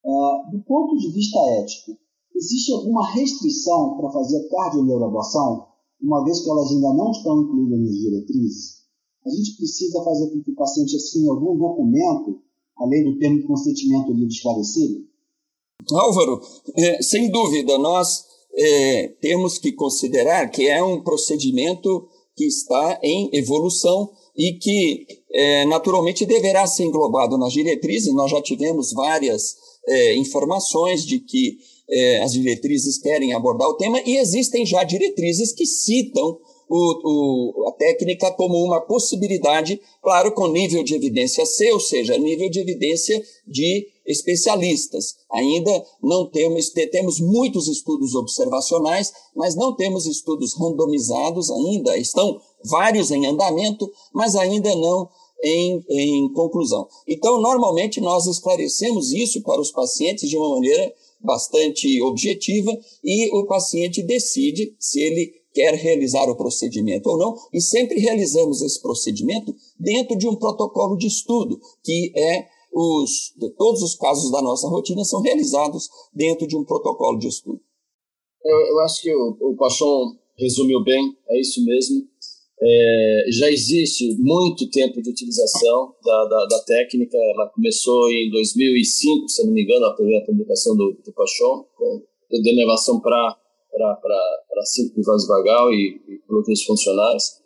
Uh, 0.04 0.52
do 0.52 0.60
ponto 0.64 0.98
de 0.98 1.14
vista 1.14 1.40
ético, 1.62 1.98
existe 2.36 2.74
alguma 2.74 3.10
restrição 3.14 3.96
para 3.96 4.12
fazer 4.12 4.50
cardioneuroablação, 4.50 5.66
uma 6.02 6.26
vez 6.26 6.42
que 6.42 6.50
elas 6.50 6.72
ainda 6.72 6.94
não 6.94 7.12
estão 7.12 7.42
incluídas 7.42 7.80
nas 7.80 7.96
diretrizes? 7.96 8.84
A 9.26 9.30
gente 9.30 9.56
precisa 9.56 10.04
fazer 10.04 10.30
com 10.30 10.44
que 10.44 10.52
o 10.52 10.56
paciente 10.56 10.98
assine 10.98 11.30
algum 11.30 11.58
documento, 11.58 12.42
além 12.78 13.06
do 13.06 13.18
termo 13.18 13.40
de 13.40 13.48
consentimento 13.48 14.12
livre 14.12 14.34
esclarecido? 14.34 15.09
Álvaro, 15.92 16.42
é, 16.76 17.02
sem 17.02 17.30
dúvida, 17.32 17.78
nós 17.78 18.26
é, 18.54 19.08
temos 19.22 19.58
que 19.58 19.72
considerar 19.72 20.50
que 20.50 20.68
é 20.68 20.84
um 20.84 21.02
procedimento 21.02 22.08
que 22.36 22.46
está 22.46 23.00
em 23.02 23.30
evolução 23.34 24.10
e 24.38 24.54
que 24.54 25.06
é, 25.32 25.66
naturalmente 25.66 26.26
deverá 26.26 26.66
ser 26.68 26.84
englobado 26.84 27.38
nas 27.38 27.54
diretrizes. 27.54 28.14
Nós 28.14 28.32
já 28.32 28.42
tivemos 28.42 28.94
várias 28.94 29.56
é, 29.88 30.16
informações 30.16 31.06
de 31.06 31.20
que 31.20 31.58
é, 31.90 32.22
as 32.22 32.34
diretrizes 32.34 32.98
querem 33.00 33.34
abordar 33.34 33.68
o 33.68 33.76
tema 33.76 34.02
e 34.06 34.18
existem 34.18 34.66
já 34.66 34.84
diretrizes 34.84 35.52
que 35.52 35.66
citam 35.66 36.38
o, 36.70 37.64
o, 37.64 37.68
a 37.68 37.72
técnica 37.72 38.32
como 38.32 38.64
uma 38.64 38.80
possibilidade, 38.80 39.82
claro, 40.04 40.32
com 40.34 40.48
nível 40.48 40.84
de 40.84 40.94
evidência 40.94 41.46
C, 41.46 41.72
ou 41.72 41.80
seja, 41.80 42.18
nível 42.18 42.50
de 42.50 42.60
evidência 42.60 43.20
de 43.48 43.88
especialistas. 44.10 45.16
Ainda 45.32 45.86
não 46.02 46.26
temos, 46.26 46.70
temos 46.70 47.20
muitos 47.20 47.68
estudos 47.68 48.16
observacionais, 48.16 49.14
mas 49.36 49.56
não 49.56 49.76
temos 49.76 50.08
estudos 50.08 50.54
randomizados 50.56 51.52
ainda. 51.52 51.98
Estão 51.98 52.42
vários 52.66 53.12
em 53.12 53.28
andamento, 53.28 53.90
mas 54.14 54.36
ainda 54.36 54.76
não 54.76 55.08
em, 55.44 55.86
em 55.90 56.34
conclusão. 56.34 56.88
Então, 57.08 57.40
normalmente, 57.40 58.02
nós 58.02 58.26
esclarecemos 58.26 59.14
isso 59.14 59.42
para 59.44 59.62
os 59.62 59.72
pacientes 59.72 60.28
de 60.28 60.36
uma 60.36 60.56
maneira 60.56 60.94
bastante 61.22 62.02
objetiva 62.02 62.72
e 63.04 63.30
o 63.36 63.46
paciente 63.46 64.02
decide 64.02 64.76
se 64.80 65.00
ele 65.00 65.34
quer 65.54 65.74
realizar 65.74 66.30
o 66.30 66.36
procedimento 66.36 67.10
ou 67.10 67.18
não, 67.18 67.36
e 67.52 67.60
sempre 67.60 68.00
realizamos 68.00 68.62
esse 68.62 68.82
procedimento 68.82 69.54
dentro 69.80 70.18
de 70.18 70.28
um 70.28 70.36
protocolo 70.36 70.96
de 70.96 71.08
estudo, 71.08 71.60
que 71.84 72.14
é 72.16 72.48
os, 72.72 73.34
todos 73.58 73.82
os 73.82 73.96
casos 73.96 74.32
da 74.32 74.42
nossa 74.42 74.68
rotina 74.68 75.04
são 75.04 75.22
realizados 75.22 75.90
dentro 76.14 76.48
de 76.48 76.56
um 76.56 76.64
protocolo 76.64 77.18
de 77.18 77.28
estudo. 77.28 77.60
Eu, 78.44 78.58
eu 78.68 78.80
acho 78.82 79.02
que 79.02 79.14
o, 79.14 79.38
o 79.42 79.56
Pachon 79.56 80.16
resumiu 80.38 80.84
bem, 80.84 81.18
é 81.30 81.40
isso 81.40 81.64
mesmo. 81.66 82.08
É, 82.62 83.26
já 83.32 83.50
existe 83.50 84.16
muito 84.18 84.70
tempo 84.70 85.02
de 85.02 85.10
utilização 85.10 85.96
da, 86.04 86.26
da, 86.26 86.46
da, 86.46 86.60
técnica. 86.64 87.18
Ela 87.18 87.50
começou 87.50 88.10
em 88.12 88.30
2005, 88.32 89.30
se 89.30 89.46
não 89.46 89.54
me 89.54 89.64
engano, 89.64 89.86
a 89.86 89.96
primeira 89.96 90.26
publicação 90.26 90.76
do, 90.76 90.98
do 91.04 91.14
Pachon, 91.14 91.66
com 91.78 92.04
denervação 92.44 93.00
para 93.00 93.38
síntese 94.66 95.06
vasovagal 95.06 95.72
e, 95.72 96.02
e 96.08 96.22
bloqueios 96.28 96.64
funcionais. 96.64 97.39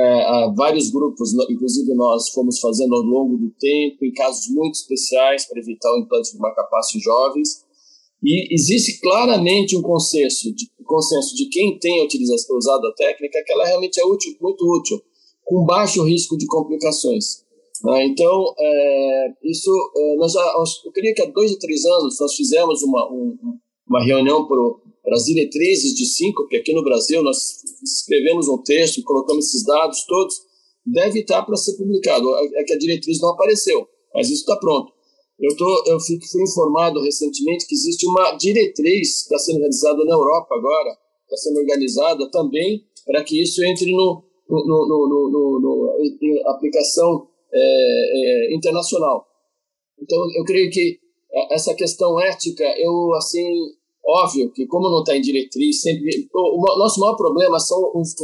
É, 0.00 0.52
vários 0.54 0.90
grupos, 0.90 1.32
inclusive 1.50 1.92
nós 1.94 2.28
fomos 2.30 2.60
fazendo 2.60 2.94
ao 2.94 3.02
longo 3.02 3.36
do 3.36 3.50
tempo, 3.58 4.04
em 4.04 4.12
casos 4.12 4.48
muito 4.48 4.74
especiais, 4.74 5.46
para 5.46 5.58
evitar 5.58 5.92
o 5.92 5.98
implante 5.98 6.32
de 6.32 6.38
marcapasso 6.38 6.96
em 6.96 7.00
jovens. 7.00 7.66
E 8.22 8.54
existe 8.54 9.00
claramente 9.00 9.76
um 9.76 9.82
consenso 9.82 10.54
de, 10.54 10.70
consenso 10.84 11.36
de 11.36 11.48
quem 11.48 11.78
tem 11.78 12.04
utilizado, 12.04 12.56
usado 12.56 12.86
a 12.86 12.94
técnica 12.94 13.42
que 13.44 13.52
ela 13.52 13.66
realmente 13.66 14.00
é 14.00 14.04
útil, 14.04 14.34
muito 14.40 14.64
útil, 14.64 15.00
com 15.44 15.64
baixo 15.64 16.02
risco 16.04 16.36
de 16.36 16.46
complicações. 16.46 17.44
Né? 17.84 18.06
Então, 18.06 18.54
é, 18.58 19.32
isso, 19.44 19.70
é, 19.96 20.16
nós 20.16 20.34
eu 20.84 20.92
queria 20.92 21.14
que 21.14 21.22
há 21.22 21.26
dois 21.26 21.52
ou 21.52 21.58
três 21.58 21.84
anos 21.84 22.18
nós 22.20 22.34
fizemos 22.34 22.82
uma, 22.82 23.12
um, 23.12 23.36
uma 23.88 24.04
reunião 24.04 24.46
para 25.08 25.16
as 25.16 25.24
diretrizes 25.24 25.94
de 25.94 26.04
síncope 26.04 26.54
aqui 26.54 26.74
no 26.74 26.84
Brasil, 26.84 27.22
nós 27.22 27.64
escrevemos 27.82 28.46
um 28.46 28.58
texto, 28.58 29.02
colocamos 29.02 29.46
esses 29.46 29.64
dados 29.64 30.04
todos, 30.04 30.34
deve 30.84 31.20
estar 31.20 31.42
para 31.44 31.56
ser 31.56 31.78
publicado. 31.78 32.28
É, 32.36 32.60
é 32.60 32.64
que 32.64 32.74
a 32.74 32.78
diretriz 32.78 33.18
não 33.18 33.30
apareceu, 33.30 33.88
mas 34.14 34.28
isso 34.28 34.40
está 34.40 34.56
pronto. 34.56 34.92
Eu, 35.40 35.56
tô, 35.56 35.84
eu 35.86 35.98
fui, 35.98 36.18
informado 36.42 37.00
recentemente 37.00 37.66
que 37.66 37.74
existe 37.74 38.06
uma 38.06 38.32
diretriz 38.32 39.22
que 39.22 39.34
está 39.34 39.38
sendo 39.38 39.60
realizada 39.60 40.04
na 40.04 40.12
Europa 40.12 40.54
agora, 40.54 40.90
está 41.22 41.36
sendo 41.38 41.58
organizada 41.60 42.30
também 42.30 42.84
para 43.06 43.24
que 43.24 43.42
isso 43.42 43.64
entre 43.64 43.90
no, 43.90 44.22
no, 44.46 44.66
no, 44.66 45.30
no, 45.30 45.60
no 45.60 46.50
aplicação 46.50 47.26
é, 47.50 47.60
é, 48.50 48.54
internacional. 48.54 49.26
Então, 49.98 50.18
eu 50.36 50.44
creio 50.44 50.70
que 50.70 50.98
essa 51.50 51.74
questão 51.74 52.20
ética, 52.20 52.64
eu, 52.78 53.14
assim, 53.14 53.46
óbvio 54.08 54.50
que 54.50 54.66
como 54.66 54.88
não 54.88 55.00
está 55.00 55.14
em 55.14 55.20
diretriz, 55.20 55.82
sempre, 55.82 56.28
o, 56.32 56.60
o, 56.60 56.78
nosso 56.78 56.98
maior 56.98 57.14
problema 57.14 57.58
são 57.60 57.92
os, 57.94 58.14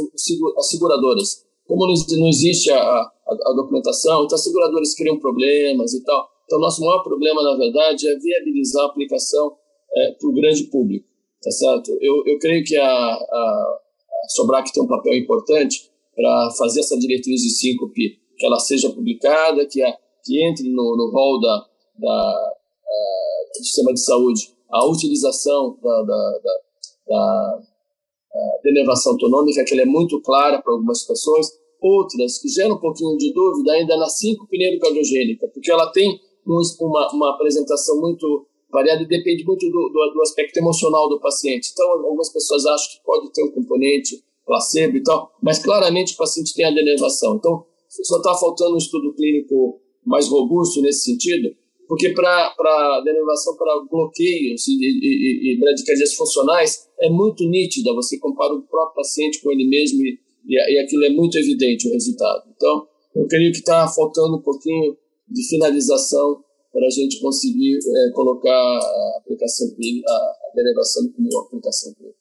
as 0.57 0.69
seguradoras. 0.69 1.45
Como 1.67 1.85
não, 1.85 2.27
existe 2.27 2.71
a, 2.71 2.79
a, 2.79 3.11
a 3.27 3.53
documentação, 3.55 4.23
então 4.23 4.35
as 4.35 4.43
seguradoras 4.43 4.95
criam 4.95 5.19
problemas 5.19 5.93
e 5.93 6.03
tal. 6.03 6.27
Então, 6.45 6.59
nosso 6.59 6.81
maior 6.81 7.03
problema, 7.03 7.41
na 7.41 7.57
verdade, 7.57 8.07
é 8.07 8.15
viabilizar 8.17 8.83
a 8.83 8.87
aplicação 8.87 9.55
é, 9.95 10.11
para 10.11 10.29
o 10.29 10.33
grande 10.33 10.65
público, 10.65 11.07
tá 11.41 11.51
certo? 11.51 11.91
Eu, 12.01 12.23
eu 12.25 12.37
creio 12.39 12.63
que 12.63 12.75
a, 12.77 12.85
a, 12.85 13.79
a 14.23 14.29
Sobrac 14.29 14.71
tem 14.71 14.83
um 14.83 14.87
papel 14.87 15.13
importante 15.15 15.89
para 16.15 16.51
fazer 16.57 16.81
essa 16.81 16.97
diretriz 16.97 17.41
de 17.41 17.49
síncope, 17.49 18.19
que 18.37 18.45
ela 18.45 18.59
seja 18.59 18.91
publicada, 18.91 19.65
que, 19.65 19.81
a, 19.81 19.97
que 20.23 20.45
entre 20.45 20.69
no, 20.69 20.95
no 20.95 21.11
rol 21.11 21.39
da, 21.39 21.65
da, 21.97 22.53
do 23.57 23.63
sistema 23.63 23.93
de 23.93 24.01
saúde 24.01 24.54
a 24.75 24.85
utilização 24.89 25.77
da, 25.81 26.01
da, 26.03 26.39
da, 26.43 26.59
da 27.07 27.59
denervação 28.63 29.13
autonômica, 29.13 29.63
que 29.63 29.73
ela 29.73 29.83
é 29.83 29.85
muito 29.85 30.21
clara 30.21 30.61
para 30.61 30.73
algumas 30.73 30.99
situações, 30.99 31.47
outras 31.81 32.39
que 32.39 32.49
geram 32.49 32.75
um 32.75 32.79
pouquinho 32.79 33.15
de 33.17 33.33
dúvida 33.33 33.71
ainda 33.71 33.95
na 33.95 34.09
5 34.09 34.47
cardiogênica, 34.81 35.47
porque 35.53 35.71
ela 35.71 35.91
tem 35.91 36.19
um, 36.45 36.59
uma, 36.81 37.13
uma 37.13 37.35
apresentação 37.35 38.01
muito 38.01 38.47
variada 38.69 39.03
e 39.03 39.07
depende 39.07 39.45
muito 39.45 39.65
do, 39.67 39.89
do, 39.89 40.13
do, 40.13 40.21
aspecto 40.21 40.57
emocional 40.57 41.07
do 41.07 41.19
paciente. 41.21 41.69
Então, 41.71 41.89
algumas 41.91 42.29
pessoas 42.29 42.65
acham 42.65 42.91
que 42.91 43.05
pode 43.05 43.31
ter 43.31 43.43
um 43.43 43.51
componente 43.51 44.21
placebo 44.45 44.97
e 44.97 45.03
tal, 45.03 45.31
mas 45.41 45.59
claramente 45.59 46.13
o 46.13 46.17
paciente 46.17 46.53
tem 46.53 46.65
a 46.65 46.71
denervação. 46.71 47.35
Então, 47.35 47.65
só 47.87 48.17
está 48.17 48.35
faltando 48.35 48.75
um 48.75 48.77
estudo 48.77 49.13
clínico 49.13 49.79
mais 50.05 50.27
robusto 50.27 50.81
nesse 50.81 51.05
sentido, 51.05 51.55
porque 51.87 52.09
para 52.09 53.01
denervação 53.03 53.55
para 53.55 53.85
bloqueios 53.89 54.67
e, 54.67 54.73
e, 54.73 55.53
e, 55.53 56.15
funcionais 56.15 56.87
é 56.99 57.09
muito 57.09 57.47
nítida, 57.47 57.93
você 57.93 58.17
compara 58.19 58.53
o 58.53 58.61
próprio 58.63 58.95
paciente 58.95 59.41
com 59.41 59.51
ele 59.51 59.67
mesmo 59.67 60.01
e, 60.03 60.17
e, 60.47 60.79
aquilo 60.79 61.05
é 61.05 61.09
muito 61.09 61.37
evidente 61.37 61.87
o 61.87 61.91
resultado. 61.91 62.43
Então, 62.55 62.87
eu 63.15 63.27
creio 63.27 63.51
que 63.51 63.59
está 63.59 63.87
faltando 63.87 64.37
um 64.37 64.41
pouquinho 64.41 64.97
de 65.29 65.47
finalização 65.47 66.43
para 66.71 66.87
a 66.87 66.89
gente 66.89 67.21
conseguir 67.21 67.77
é, 67.77 68.11
colocar 68.13 68.51
a 68.51 69.17
aplicação 69.19 69.67
a, 69.67 70.11
a 70.11 70.55
derivação 70.55 71.07
como 71.15 71.39
aplicação 71.39 71.93
clínica. 71.93 72.17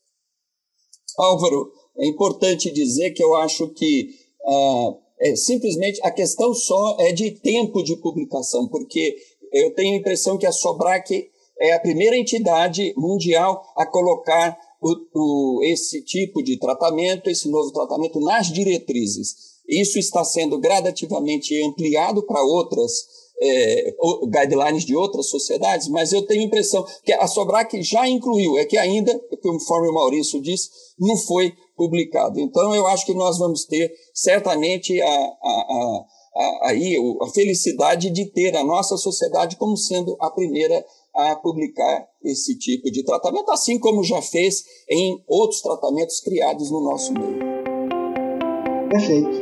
Álvaro, 1.19 1.73
é 1.99 2.07
importante 2.07 2.73
dizer 2.73 3.13
que 3.13 3.23
eu 3.23 3.35
acho 3.35 3.69
que 3.69 4.11
ah, 4.47 4.95
é, 5.21 5.37
simplesmente 5.37 6.01
a 6.03 6.11
questão 6.11 6.53
só 6.53 6.97
é 7.01 7.13
de 7.13 7.31
tempo 7.33 7.83
de 7.83 7.97
publicação, 7.97 8.69
porque 8.69 9.17
eu 9.55 9.75
tenho 9.75 9.95
a 9.95 9.99
impressão 9.99 10.37
que 10.37 10.47
a 10.47 10.53
Sobrac 10.53 11.31
é 11.61 11.73
a 11.73 11.81
primeira 11.81 12.17
entidade 12.17 12.93
mundial 12.97 13.63
a 13.77 13.87
colocar 13.87 14.59
o, 14.83 14.95
o, 15.15 15.65
esse 15.65 16.03
tipo 16.03 16.43
de 16.43 16.59
tratamento, 16.59 17.31
esse 17.31 17.49
novo 17.49 17.73
tratamento 17.73 18.21
nas 18.21 18.49
diretrizes. 18.49 19.55
Isso 19.69 19.99
está 19.99 20.23
sendo 20.25 20.59
gradativamente 20.59 21.55
ampliado 21.65 22.23
para 22.27 22.43
outras 22.43 22.93
é, 23.41 23.95
guidelines 24.29 24.85
de 24.85 24.95
outras 24.95 25.29
sociedades, 25.29 25.89
mas 25.89 26.13
eu 26.13 26.27
tenho 26.27 26.43
a 26.43 26.45
impressão 26.45 26.85
que 27.03 27.13
a 27.13 27.27
Sobrac 27.27 27.81
já 27.83 28.09
incluiu, 28.09 28.59
é 28.59 28.65
que 28.65 28.77
ainda, 28.77 29.19
conforme 29.43 29.89
o 29.89 29.95
Maurício 29.95 30.41
disse, 30.41 30.69
não 30.99 31.17
foi 31.17 31.53
publicado. 31.77 32.39
Então, 32.39 32.75
eu 32.75 32.87
acho 32.87 33.05
que 33.07 33.15
nós 33.15 33.39
vamos 33.39 33.65
ter 33.65 33.93
certamente 34.13 35.01
a, 35.01 35.07
a, 35.07 35.11
a, 35.11 36.05
aí 36.63 36.97
a 37.23 37.27
felicidade 37.29 38.11
de 38.11 38.27
ter 38.27 38.57
a 38.57 38.65
nossa 38.65 38.97
sociedade 38.97 39.57
como 39.57 39.77
sendo 39.77 40.17
a 40.21 40.31
primeira 40.31 40.85
a 41.15 41.37
publicar 41.37 42.09
esse 42.25 42.59
tipo 42.59 42.91
de 42.91 43.05
tratamento, 43.05 43.51
assim 43.53 43.79
como 43.79 44.03
já 44.03 44.21
fez 44.21 44.65
em 44.91 45.23
outros 45.29 45.61
tratamentos 45.61 46.21
criados 46.21 46.71
no 46.71 46.83
nosso 46.83 47.13
meio. 47.13 47.39
Perfeito. 48.91 49.39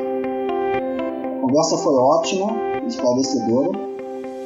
A 1.38 1.40
conversa 1.40 1.78
foi 1.78 1.94
ótima, 1.94 2.52
esclarecedora. 2.86 3.70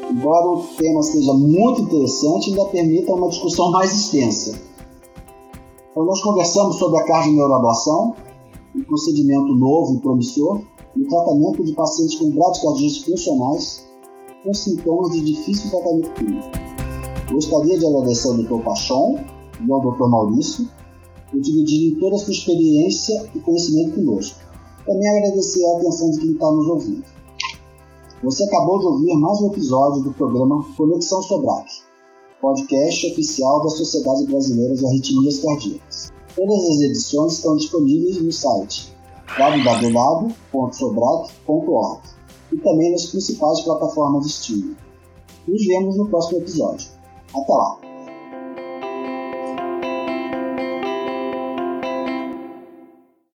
Embora 0.09 0.47
o 0.51 0.63
tema 0.77 1.03
seja 1.03 1.33
muito 1.33 1.83
interessante, 1.83 2.51
ainda 2.51 2.65
permita 2.67 3.13
uma 3.13 3.29
discussão 3.29 3.73
mais 3.73 3.93
extensa. 3.93 4.57
Então, 5.91 6.05
nós 6.05 6.23
conversamos 6.23 6.77
sobre 6.77 7.01
a 7.01 7.05
cardio-neuroablação, 7.05 8.15
um 8.75 8.85
procedimento 8.85 9.53
novo 9.55 9.95
e 9.95 10.01
promissor, 10.01 10.61
e 10.97 11.03
o 11.03 11.09
tratamento 11.09 11.63
de 11.63 11.73
pacientes 11.73 12.19
com 12.19 12.31
bradicardias 12.31 12.99
funcionais 12.99 13.87
com 14.43 14.55
sintomas 14.55 15.13
de 15.13 15.21
difícil 15.21 15.71
tratamento 15.71 16.11
clínico. 16.15 16.49
Gostaria 17.33 17.79
de 17.79 17.87
agradecer 17.87 18.29
ao 18.29 18.37
Dr. 18.37 18.65
Pachon 18.65 19.19
e 19.67 19.73
ao 19.73 19.81
Dr. 19.81 20.09
Maurício 20.09 20.69
por 21.31 21.41
dividirem 21.41 21.99
toda 21.99 22.17
a 22.17 22.19
sua 22.19 22.33
experiência 22.33 23.29
e 23.35 23.41
conhecimento 23.41 23.97
conosco. 23.97 24.39
Também 24.87 25.09
agradecer 25.09 25.65
a 25.67 25.79
atenção 25.79 26.11
de 26.13 26.21
quem 26.21 26.33
está 26.33 26.51
nos 26.51 26.69
ouvindo. 26.69 27.05
Você 28.23 28.45
acabou 28.45 28.79
de 28.79 28.87
ouvir 28.87 29.15
mais 29.17 29.41
um 29.43 29.49
episódio 29.49 30.03
do 30.05 30.13
programa 30.15 30.65
Conexão 30.77 31.21
Sobrac, 31.23 31.69
podcast 32.41 33.13
oficial 33.13 33.63
da 33.63 33.71
Sociedade 33.71 34.27
Brasileira 34.27 34.75
de 34.75 34.87
Arritmias 34.87 35.41
Cardíacas. 35.41 36.13
Todas 36.35 36.71
as 36.71 36.81
edições 36.83 37.33
estão 37.33 37.57
disponíveis 37.57 38.23
no 38.23 38.33
site 38.33 38.96
www.sobrac.org 39.39 42.01
e 42.53 42.57
também 42.59 42.93
nas 42.93 43.07
principais 43.07 43.61
plataformas 43.63 44.25
de 44.25 44.31
streaming. 44.31 44.77
Nos 45.49 45.67
vemos 45.67 45.97
no 45.97 46.09
próximo 46.09 46.39
episódio. 46.39 46.87
Até 47.35 47.53
lá! 47.53 47.86